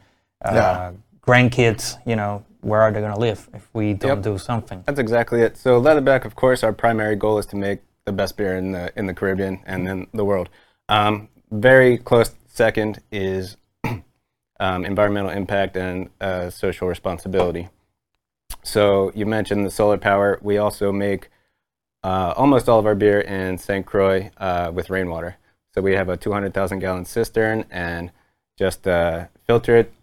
uh, 0.45 0.51
yeah. 0.53 0.91
grandkids, 1.25 1.97
you 2.05 2.15
know, 2.15 2.43
where 2.63 2.81
are 2.81 2.91
they 2.91 3.01
gonna 3.01 3.19
live 3.19 3.49
if 3.53 3.67
we 3.73 3.93
don't 3.93 4.17
yep. 4.17 4.23
do 4.23 4.37
something? 4.37 4.83
That's 4.85 4.99
exactly 4.99 5.41
it. 5.41 5.57
So 5.57 5.81
Leatherback, 5.81 6.25
of 6.25 6.35
course, 6.35 6.63
our 6.63 6.73
primary 6.73 7.15
goal 7.15 7.37
is 7.37 7.45
to 7.47 7.55
make 7.55 7.79
the 8.05 8.11
best 8.11 8.37
beer 8.37 8.57
in 8.57 8.71
the 8.71 8.91
in 8.97 9.07
the 9.07 9.13
Caribbean 9.13 9.61
and 9.65 9.87
in 9.87 10.07
the 10.13 10.25
world. 10.25 10.49
Um, 10.89 11.29
very 11.51 11.97
close 11.97 12.31
second 12.47 12.99
is 13.11 13.57
um, 14.59 14.85
environmental 14.85 15.31
impact 15.31 15.75
and 15.75 16.09
uh, 16.21 16.49
social 16.49 16.87
responsibility. 16.87 17.69
So 18.63 19.11
you 19.15 19.25
mentioned 19.25 19.65
the 19.65 19.71
solar 19.71 19.97
power. 19.97 20.39
We 20.41 20.57
also 20.57 20.91
make 20.91 21.29
uh, 22.03 22.33
almost 22.35 22.69
all 22.69 22.79
of 22.79 22.85
our 22.85 22.95
beer 22.95 23.21
in 23.21 23.57
St. 23.57 23.85
Croix 23.85 24.29
uh, 24.37 24.71
with 24.73 24.89
rainwater. 24.89 25.37
So 25.73 25.81
we 25.81 25.93
have 25.93 26.09
a 26.09 26.17
200,000 26.17 26.79
gallon 26.79 27.05
cistern 27.05 27.65
and 27.71 28.11
just 28.57 28.87
uh, 28.87 29.25
filter 29.47 29.77
it 29.77 29.93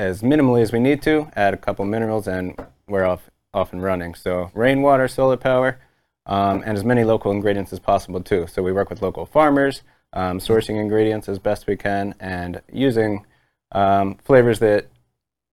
as 0.00 0.22
minimally 0.22 0.62
as 0.62 0.72
we 0.72 0.80
need 0.80 1.02
to, 1.02 1.30
add 1.36 1.52
a 1.52 1.58
couple 1.58 1.84
minerals, 1.84 2.26
and 2.26 2.58
we're 2.88 3.04
off, 3.04 3.28
off 3.52 3.74
and 3.74 3.82
running. 3.82 4.14
So 4.14 4.50
rainwater, 4.54 5.06
solar 5.08 5.36
power, 5.36 5.78
um, 6.24 6.62
and 6.64 6.78
as 6.78 6.84
many 6.84 7.04
local 7.04 7.30
ingredients 7.30 7.70
as 7.70 7.78
possible 7.78 8.22
too. 8.22 8.46
So 8.46 8.62
we 8.62 8.72
work 8.72 8.88
with 8.88 9.02
local 9.02 9.26
farmers, 9.26 9.82
um, 10.14 10.38
sourcing 10.38 10.80
ingredients 10.80 11.28
as 11.28 11.38
best 11.38 11.66
we 11.66 11.76
can, 11.76 12.14
and 12.18 12.62
using 12.72 13.26
um, 13.72 14.16
flavors 14.24 14.58
that 14.60 14.88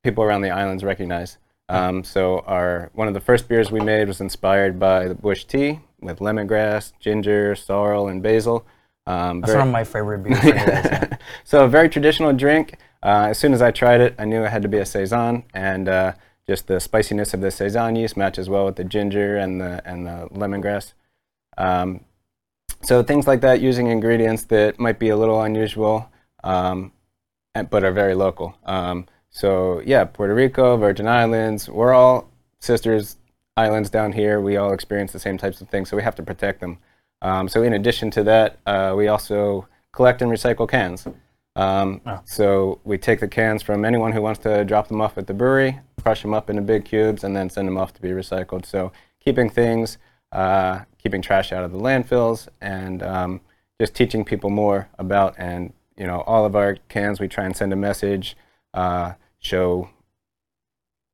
people 0.02 0.24
around 0.24 0.44
the 0.44 0.52
islands 0.52 0.82
recognize. 0.82 1.38
Um, 1.68 2.06
so 2.06 2.40
our 2.48 2.90
one 2.94 3.10
of 3.10 3.14
the 3.14 3.20
first 3.20 3.50
beers 3.50 3.70
we 3.70 3.82
made 3.82 4.08
was 4.08 4.22
inspired 4.22 4.80
by 4.80 5.10
the 5.10 5.16
bush 5.16 5.44
tea 5.44 5.82
with 6.00 6.20
lemongrass, 6.20 6.94
ginger, 7.02 7.54
sorrel, 7.54 8.08
and 8.08 8.24
basil. 8.24 8.66
Um, 9.08 9.42
That's 9.42 9.54
one 9.54 9.68
of 9.68 9.74
my 9.74 9.84
favorite 9.84 10.24
beers. 10.24 11.20
so 11.44 11.66
a 11.66 11.68
very 11.68 11.90
traditional 11.90 12.32
drink. 12.32 12.78
Uh, 13.04 13.28
as 13.30 13.38
soon 13.38 13.54
as 13.54 13.62
I 13.62 13.72
tried 13.72 14.02
it, 14.02 14.16
I 14.18 14.26
knew 14.26 14.44
it 14.44 14.50
had 14.50 14.62
to 14.64 14.68
be 14.68 14.80
a 14.80 14.86
saison, 14.86 15.44
and 15.54 15.88
uh, 15.88 16.14
just 16.48 16.68
the 16.68 16.80
spiciness 16.80 17.34
of 17.34 17.42
the 17.42 17.52
saison 17.52 17.96
yeast 17.96 18.18
matches 18.18 18.50
well 18.50 18.66
with 18.66 18.76
the 18.76 18.84
ginger 18.84 19.38
and 19.38 19.62
the 19.62 19.82
and 19.86 20.06
the 20.06 20.28
lemongrass. 20.34 20.94
Um, 21.58 22.02
so 22.82 23.04
things 23.04 23.28
like 23.28 23.42
that, 23.42 23.62
using 23.62 23.88
ingredients 23.88 24.44
that 24.46 24.80
might 24.80 25.00
be 25.00 25.10
a 25.10 25.18
little 25.18 25.42
unusual, 25.42 26.10
um, 26.44 26.92
but 27.70 27.84
are 27.84 27.92
very 27.92 28.14
local. 28.14 28.56
Um, 28.66 29.08
so 29.30 29.82
yeah, 29.86 30.06
Puerto 30.06 30.34
Rico, 30.34 30.78
Virgin 30.78 31.08
Islands, 31.08 31.70
we're 31.70 31.94
all 31.94 32.30
sisters 32.60 33.18
islands 33.56 33.90
down 33.90 34.14
here. 34.14 34.40
We 34.40 34.58
all 34.58 34.74
experience 34.74 35.12
the 35.12 35.20
same 35.20 35.38
types 35.38 35.62
of 35.62 35.70
things, 35.70 35.90
so 35.90 35.98
we 35.98 36.04
have 36.04 36.16
to 36.16 36.24
protect 36.24 36.62
them. 36.62 36.78
Um, 37.22 37.50
so 37.50 37.64
in 37.64 37.74
addition 37.74 38.12
to 38.12 38.24
that, 38.24 38.60
uh, 38.66 38.94
we 38.96 39.08
also 39.08 39.68
collect 39.92 40.22
and 40.22 40.32
recycle 40.32 40.70
cans. 40.70 41.08
Um, 41.58 42.02
oh. 42.06 42.20
So 42.24 42.80
we 42.84 42.98
take 43.00 43.20
the 43.20 43.28
cans 43.28 43.64
from 43.64 43.84
anyone 43.84 44.12
who 44.12 44.22
wants 44.22 44.40
to 44.42 44.64
drop 44.64 44.88
them 44.88 45.02
off 45.02 45.18
at 45.18 45.26
the 45.26 45.34
brewery, 45.34 45.80
crush 46.02 46.22
them 46.22 46.34
up 46.34 46.50
into 46.50 46.62
big 46.62 46.86
cubes, 46.86 47.24
and 47.24 47.36
then 47.36 47.50
send 47.50 47.68
them 47.68 47.78
off 47.78 47.94
to 47.94 48.02
be 48.02 48.10
recycled. 48.10 48.66
So 48.66 48.92
keeping 49.20 49.50
things, 49.50 49.98
uh, 50.32 50.82
keeping 51.02 51.22
trash 51.22 51.52
out 51.52 51.64
of 51.64 51.72
the 51.72 51.80
landfills, 51.80 52.48
and 52.62 53.02
um, 53.02 53.42
just 53.82 53.96
teaching 53.96 54.24
people 54.24 54.52
more 54.52 54.88
about 55.00 55.36
and 55.38 55.74
you 55.98 56.06
know 56.06 56.22
all 56.22 56.46
of 56.46 56.56
our 56.56 56.78
cans. 56.90 57.20
We 57.20 57.28
try 57.28 57.46
and 57.46 57.58
send 57.58 57.74
a 57.74 57.76
message, 57.76 58.38
uh, 58.76 59.14
show 59.40 59.90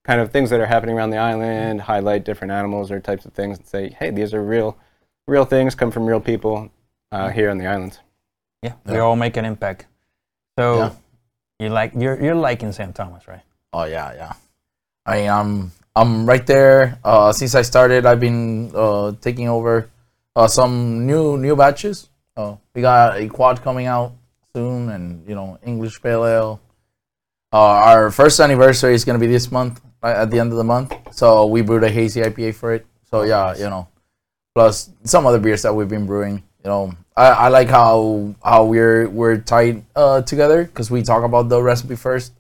kind 0.04 0.20
of 0.20 0.32
things 0.34 0.50
that 0.50 0.60
are 0.60 0.66
happening 0.66 0.98
around 0.98 1.12
the 1.12 1.18
island, 1.18 1.80
highlight 1.82 2.26
different 2.26 2.52
animals 2.52 2.92
or 2.92 3.00
types 3.00 3.24
of 3.26 3.32
things, 3.32 3.58
and 3.58 3.66
say, 3.66 3.96
hey, 3.98 4.10
these 4.12 4.34
are 4.34 4.44
real, 4.44 4.78
real 5.26 5.46
things, 5.46 5.76
come 5.76 5.92
from 5.92 6.06
real 6.06 6.20
people 6.20 6.70
uh, 7.14 7.30
here 7.30 7.50
on 7.50 7.58
the 7.58 7.66
islands. 7.66 8.00
Yeah, 8.62 8.74
we 8.86 8.98
all 8.98 9.16
make 9.16 9.38
an 9.38 9.46
impact. 9.46 9.88
So 10.58 10.78
yeah. 10.78 10.92
you 11.60 11.70
like 11.70 11.94
you're 11.98 12.22
you're 12.22 12.36
liking 12.36 12.72
St. 12.72 12.94
Thomas, 12.94 13.28
right? 13.28 13.42
Oh 13.72 13.86
yeah, 13.86 14.14
yeah. 14.14 14.34
I 15.06 15.28
am. 15.28 15.72
I'm 15.96 16.26
right 16.26 16.46
there. 16.46 17.00
Uh, 17.04 17.32
since 17.34 17.56
I 17.56 17.62
started, 17.62 18.06
I've 18.06 18.20
been 18.20 18.72
uh, 18.74 19.14
taking 19.22 19.50
over 19.50 19.90
uh, 20.36 20.48
some 20.48 21.06
new 21.06 21.38
new 21.38 21.56
batches. 21.56 22.10
Uh, 22.38 22.56
we 22.74 22.82
got 22.82 23.18
a 23.18 23.28
quad 23.28 23.62
coming 23.62 23.86
out 23.86 24.14
soon, 24.56 24.90
and 24.90 25.28
you 25.28 25.36
know 25.36 25.58
English 25.66 26.02
Pale 26.02 26.26
Ale. 26.26 26.62
Uh, 27.52 27.94
our 27.94 28.12
first 28.12 28.40
anniversary 28.40 28.96
is 28.96 29.06
gonna 29.06 29.20
be 29.20 29.28
this 29.28 29.52
month, 29.52 29.82
at 30.04 30.32
the 30.32 30.40
end 30.40 30.52
of 30.52 30.58
the 30.58 30.64
month. 30.64 30.94
So 31.12 31.46
we 31.46 31.62
brewed 31.62 31.84
a 31.84 31.90
hazy 31.90 32.22
IPA 32.22 32.56
for 32.56 32.74
it. 32.74 32.86
So 33.10 33.24
yeah, 33.24 33.56
you 33.56 33.70
know, 33.70 33.88
plus 34.56 34.90
some 35.04 35.26
other 35.26 35.40
beers 35.40 35.62
that 35.64 35.74
we've 35.74 35.90
been 35.90 36.06
brewing. 36.06 36.44
You 36.64 36.70
know, 36.70 36.94
I, 37.16 37.28
I 37.28 37.48
like 37.50 37.70
how 37.70 38.34
how 38.44 38.66
we're 38.66 39.08
we're 39.10 39.38
tied 39.38 39.86
uh, 39.96 40.22
together 40.22 40.66
because 40.66 40.90
we 40.90 41.02
talk 41.04 41.24
about 41.24 41.50
the 41.50 41.62
recipe 41.62 41.96
first, 41.96 42.34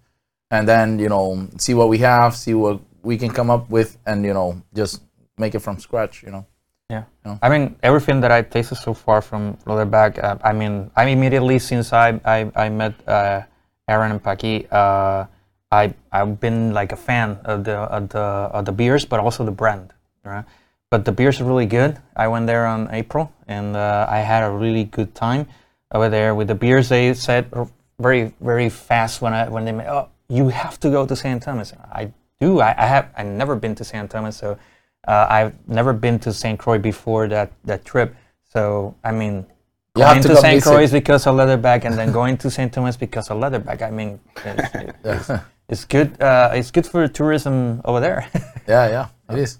and 0.50 0.68
then 0.68 1.00
you 1.00 1.10
know 1.10 1.48
see 1.58 1.74
what 1.74 1.90
we 1.90 2.00
have, 2.00 2.36
see 2.36 2.54
what 2.54 2.82
we 3.04 3.18
can 3.18 3.30
come 3.30 3.50
up 3.50 3.70
with, 3.70 3.98
and 4.06 4.26
you 4.26 4.34
know 4.34 4.62
just 4.74 5.02
make 5.38 5.54
it 5.56 5.60
from 5.60 5.80
scratch. 5.80 6.24
You 6.24 6.32
know. 6.32 6.46
Yeah. 6.90 7.04
You 7.26 7.32
know? 7.32 7.40
I 7.42 7.50
mean, 7.50 7.76
everything 7.82 8.22
that 8.22 8.32
I 8.32 8.42
tasted 8.42 8.76
so 8.76 8.94
far 8.94 9.22
from 9.22 9.58
Leatherback, 9.66 10.22
uh, 10.22 10.38
I 10.44 10.54
mean, 10.54 10.92
I 10.96 11.06
immediately 11.06 11.60
since 11.60 11.94
I 11.94 12.20
I, 12.26 12.52
I 12.56 12.70
met 12.70 12.94
uh, 13.08 13.44
Aaron 13.88 14.12
and 14.12 14.24
Paki, 14.24 14.72
uh, 14.72 15.26
I 15.72 15.94
I've 16.12 16.40
been 16.40 16.74
like 16.74 16.92
a 16.92 16.98
fan 16.98 17.40
of 17.46 17.64
the 17.64 17.78
of 17.78 18.10
the 18.10 18.20
of 18.20 18.66
the 18.66 18.72
beers, 18.72 19.06
but 19.06 19.20
also 19.20 19.46
the 19.46 19.52
brand. 19.52 19.94
Right 20.24 20.46
but 20.94 21.06
the 21.06 21.12
beers 21.12 21.42
are 21.42 21.46
really 21.46 21.66
good. 21.66 21.98
I 22.16 22.28
went 22.28 22.46
there 22.46 22.68
on 22.68 22.88
April 22.94 23.34
and 23.48 23.76
uh, 23.76 24.06
I 24.08 24.20
had 24.20 24.44
a 24.44 24.52
really 24.52 24.84
good 24.84 25.16
time 25.16 25.48
over 25.92 26.08
there 26.08 26.36
with 26.36 26.50
the 26.50 26.54
beers. 26.54 26.90
They 26.90 27.16
said 27.16 27.50
very 27.98 28.32
very 28.40 28.70
fast 28.70 29.20
when 29.20 29.34
I 29.34 29.50
when 29.50 29.66
they 29.66 29.72
made, 29.72 29.88
oh 29.88 30.10
you 30.30 30.50
have 30.50 30.80
to 30.82 30.92
go 30.92 31.08
to 31.08 31.16
St. 31.16 31.42
Thomas. 31.42 31.74
I 31.92 32.14
do. 32.40 32.62
I, 32.62 32.76
I 32.78 32.86
have 32.86 33.10
I 33.18 33.24
never 33.24 33.56
been 33.56 33.74
to 33.74 33.84
St. 33.84 34.08
Thomas, 34.08 34.38
so 34.38 34.60
uh, 35.08 35.26
I've 35.28 35.56
never 35.68 35.94
been 35.94 36.20
to 36.20 36.32
St. 36.32 36.60
Croix 36.60 36.78
before 36.78 37.28
that 37.28 37.50
that 37.66 37.86
trip. 37.86 38.16
So 38.54 38.94
I 39.04 39.12
mean, 39.14 39.48
you 39.96 40.04
going 40.04 40.22
to, 40.22 40.28
to 40.28 40.36
St. 40.38 40.62
Croix 40.62 40.88
because 40.92 41.26
of 41.26 41.34
Leatherback, 41.34 41.86
and 41.86 41.98
then 41.98 42.12
going 42.12 42.38
to 42.38 42.52
St. 42.52 42.72
Thomas 42.72 42.98
because 42.98 43.32
of 43.32 43.40
Leatherback. 43.40 43.82
I 43.82 43.90
mean, 43.90 44.20
it's, 44.46 44.70
it's, 45.04 45.32
it's 45.70 45.86
good. 45.86 46.22
Uh, 46.22 46.52
it's 46.54 46.70
good 46.70 46.86
for 46.86 47.08
tourism 47.08 47.82
over 47.84 48.00
there. 48.00 48.30
yeah, 48.68 48.90
yeah, 48.90 49.08
it 49.34 49.40
is. 49.40 49.58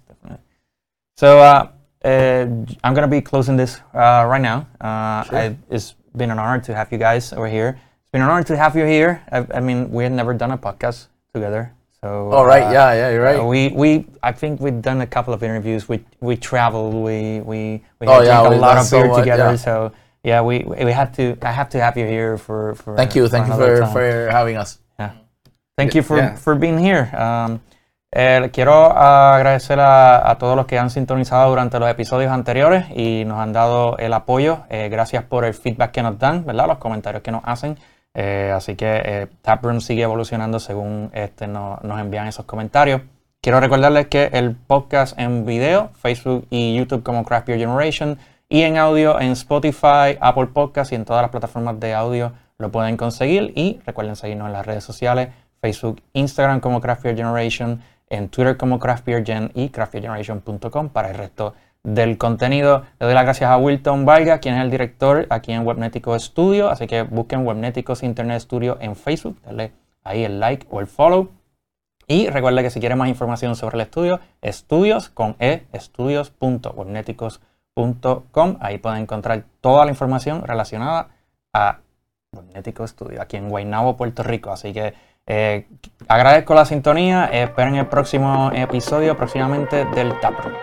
So 1.24 1.40
uh, 1.40 1.70
uh, 2.04 2.48
I'm 2.84 2.94
gonna 2.94 3.08
be 3.08 3.22
closing 3.22 3.56
this 3.56 3.80
uh, 3.94 4.26
right 4.28 4.42
now. 4.42 4.68
Uh, 4.82 5.24
sure. 5.24 5.38
I, 5.38 5.56
it's 5.70 5.96
been 6.18 6.32
an 6.32 6.38
honor 6.38 6.60
to 6.60 6.76
have 6.76 6.92
you 6.92 6.98
guys 6.98 7.32
over 7.32 7.48
here. 7.48 7.80
It's 8.02 8.12
been 8.12 8.22
an 8.22 8.30
honor 8.30 8.44
to 8.44 8.58
have 8.58 8.76
you 8.76 8.84
here. 8.84 9.24
I, 9.32 9.48
I 9.54 9.62
mean, 9.62 9.90
we 9.90 10.04
had 10.04 10.12
never 10.12 10.34
done 10.34 10.52
a 10.52 10.58
podcast 10.58 11.08
together. 11.34 11.72
So, 12.02 12.30
oh 12.34 12.44
right, 12.44 12.64
uh, 12.64 12.72
yeah, 12.74 12.94
yeah, 12.94 13.12
you're 13.12 13.24
right. 13.24 13.42
We 13.42 13.70
we 13.70 14.06
I 14.22 14.34
think 14.34 14.60
we've 14.60 14.82
done 14.82 15.00
a 15.00 15.08
couple 15.08 15.34
of 15.34 15.42
interviews. 15.44 15.88
We 15.88 16.04
we 16.20 16.36
traveled. 16.36 16.94
We 16.94 17.40
we 17.40 17.82
we 18.02 18.08
oh, 18.08 18.22
yeah, 18.22 18.42
a 18.42 18.60
lot 18.60 18.78
of 18.78 18.92
beer 18.92 19.08
so 19.08 19.18
together. 19.18 19.52
Yeah. 19.52 19.56
So 19.56 19.94
yeah, 20.26 20.42
we 20.42 20.66
we 20.66 20.92
have 20.92 21.16
to. 21.16 21.38
I 21.42 21.54
have 21.54 21.70
to 21.70 21.80
have 21.80 21.96
you 21.96 22.06
here 22.06 22.38
for 22.38 22.76
for. 22.76 22.98
Thank 22.98 23.16
you, 23.16 23.30
thank 23.30 23.48
you 23.48 23.54
for 23.54 23.86
for 23.94 24.28
having 24.30 24.58
us. 24.58 24.80
Yeah, 25.00 25.14
thank 25.78 25.96
you 25.96 26.02
for 26.02 26.18
yeah. 26.18 26.36
for 26.36 26.54
being 26.54 26.78
here. 26.78 27.10
Um, 27.16 27.62
Eh, 28.16 28.50
quiero 28.54 28.96
agradecer 28.96 29.80
a, 29.80 30.36
todos 30.40 30.56
los 30.56 30.68
que 30.68 30.78
han 30.78 30.92
sintonizado 30.92 31.50
durante 31.50 31.80
los 31.80 31.90
episodios 31.90 32.32
anteriores 32.32 32.86
y 32.96 33.26
nos 33.26 33.40
han 33.40 33.54
dado 33.54 33.98
el 33.98 34.14
apoyo. 34.14 34.60
Eh, 34.70 34.90
gracias 34.90 35.24
por 35.24 35.46
el 35.46 35.56
feedback 35.56 35.92
que 35.92 36.04
nos 36.04 36.20
dan, 36.20 36.46
¿verdad? 36.46 36.68
Los 36.68 36.78
comentarios 36.78 37.24
que 37.24 37.32
nos 37.32 37.42
hacen. 37.46 37.78
así 38.14 38.76
que 38.76 39.28
Taproom 39.42 39.82
sigue 39.82 40.04
evolucionando 40.04 40.60
según 40.60 41.10
este 41.14 41.48
nos 41.48 42.00
envían 42.00 42.28
esos 42.28 42.46
comentarios. 42.46 43.02
Quiero 43.42 43.60
recordarles 43.60 44.08
que 44.08 44.30
el 44.32 44.56
podcast 44.56 45.20
en 45.20 45.46
video, 45.46 45.90
Facebook 45.96 46.46
y 46.50 46.76
YouTube 46.76 47.04
como 47.04 47.26
Craft 47.26 47.48
Beer 47.48 47.60
Generation, 47.60 48.18
y 48.48 48.62
en 48.62 48.78
audio 48.78 49.20
en 49.20 49.32
Spotify, 49.32 50.16
Apple 50.22 50.48
Podcasts 50.48 50.92
y 50.92 50.96
en 50.96 51.06
todas 51.06 51.24
las 51.24 51.32
plataformas 51.32 51.80
de 51.80 51.94
audio 51.94 52.34
lo 52.60 52.72
pueden 52.72 52.98
conseguir. 52.98 53.52
Y 53.56 53.80
recuerden 53.86 54.16
seguirnos 54.16 54.48
en 54.48 54.54
las 54.54 54.66
redes 54.66 54.84
sociales, 54.84 55.30
Facebook, 55.60 56.02
Instagram 56.14 56.60
como 56.60 56.80
Craft 56.80 57.04
Beer 57.04 57.16
Generation, 57.16 57.82
en 58.14 58.30
Twitter 58.30 58.56
como 58.58 58.80
Craft 58.80 59.08
y 59.56 59.70
craftbeergeneration.com 59.70 60.90
para 60.90 61.10
el 61.10 61.18
resto 61.18 61.56
del 61.84 62.18
contenido. 62.18 62.86
Le 63.00 63.08
doy 63.08 63.16
las 63.16 63.24
gracias 63.24 63.50
a 63.50 63.58
Wilton 63.58 64.06
Valga, 64.06 64.40
quien 64.40 64.56
es 64.56 64.62
el 64.62 64.72
director 64.72 65.28
aquí 65.30 65.52
en 65.52 65.66
Webnético 65.66 66.18
Studio. 66.18 66.70
Así 66.70 66.88
que 66.88 67.02
busquen 67.04 67.46
Webnéticos 67.46 68.04
Internet 68.04 68.40
Studio 68.42 68.78
en 68.80 68.96
Facebook, 68.96 69.42
denle 69.42 69.74
ahí 70.04 70.24
el 70.24 70.40
like 70.40 70.66
o 70.70 70.80
el 70.80 70.88
follow. 70.88 71.30
Y 72.08 72.30
recuerda 72.30 72.62
que 72.62 72.70
si 72.70 72.80
quieren 72.80 72.98
más 72.98 73.10
información 73.10 73.56
sobre 73.56 73.76
el 73.78 73.82
estudio, 73.82 74.22
estudios 74.42 75.10
con 75.10 75.36
e, 75.40 75.66
estudios.webneticos.com. 75.72 78.58
Ahí 78.60 78.78
pueden 78.78 79.02
encontrar 79.04 79.46
toda 79.62 79.86
la 79.86 79.92
información 79.92 80.44
relacionada 80.44 81.08
a 81.54 81.80
Webnetico 82.36 82.86
Studio, 82.86 83.22
aquí 83.22 83.38
en 83.38 83.48
Guaynabo, 83.50 83.96
Puerto 83.96 84.22
Rico. 84.24 84.52
Así 84.52 84.74
que 84.74 84.94
eh, 85.26 85.68
agradezco 86.08 86.54
la 86.54 86.66
sintonía, 86.66 87.26
esperen 87.26 87.76
el 87.76 87.88
próximo 87.88 88.52
episodio 88.54 89.16
próximamente 89.16 89.86
del 89.86 90.20
Taproom. 90.20 90.54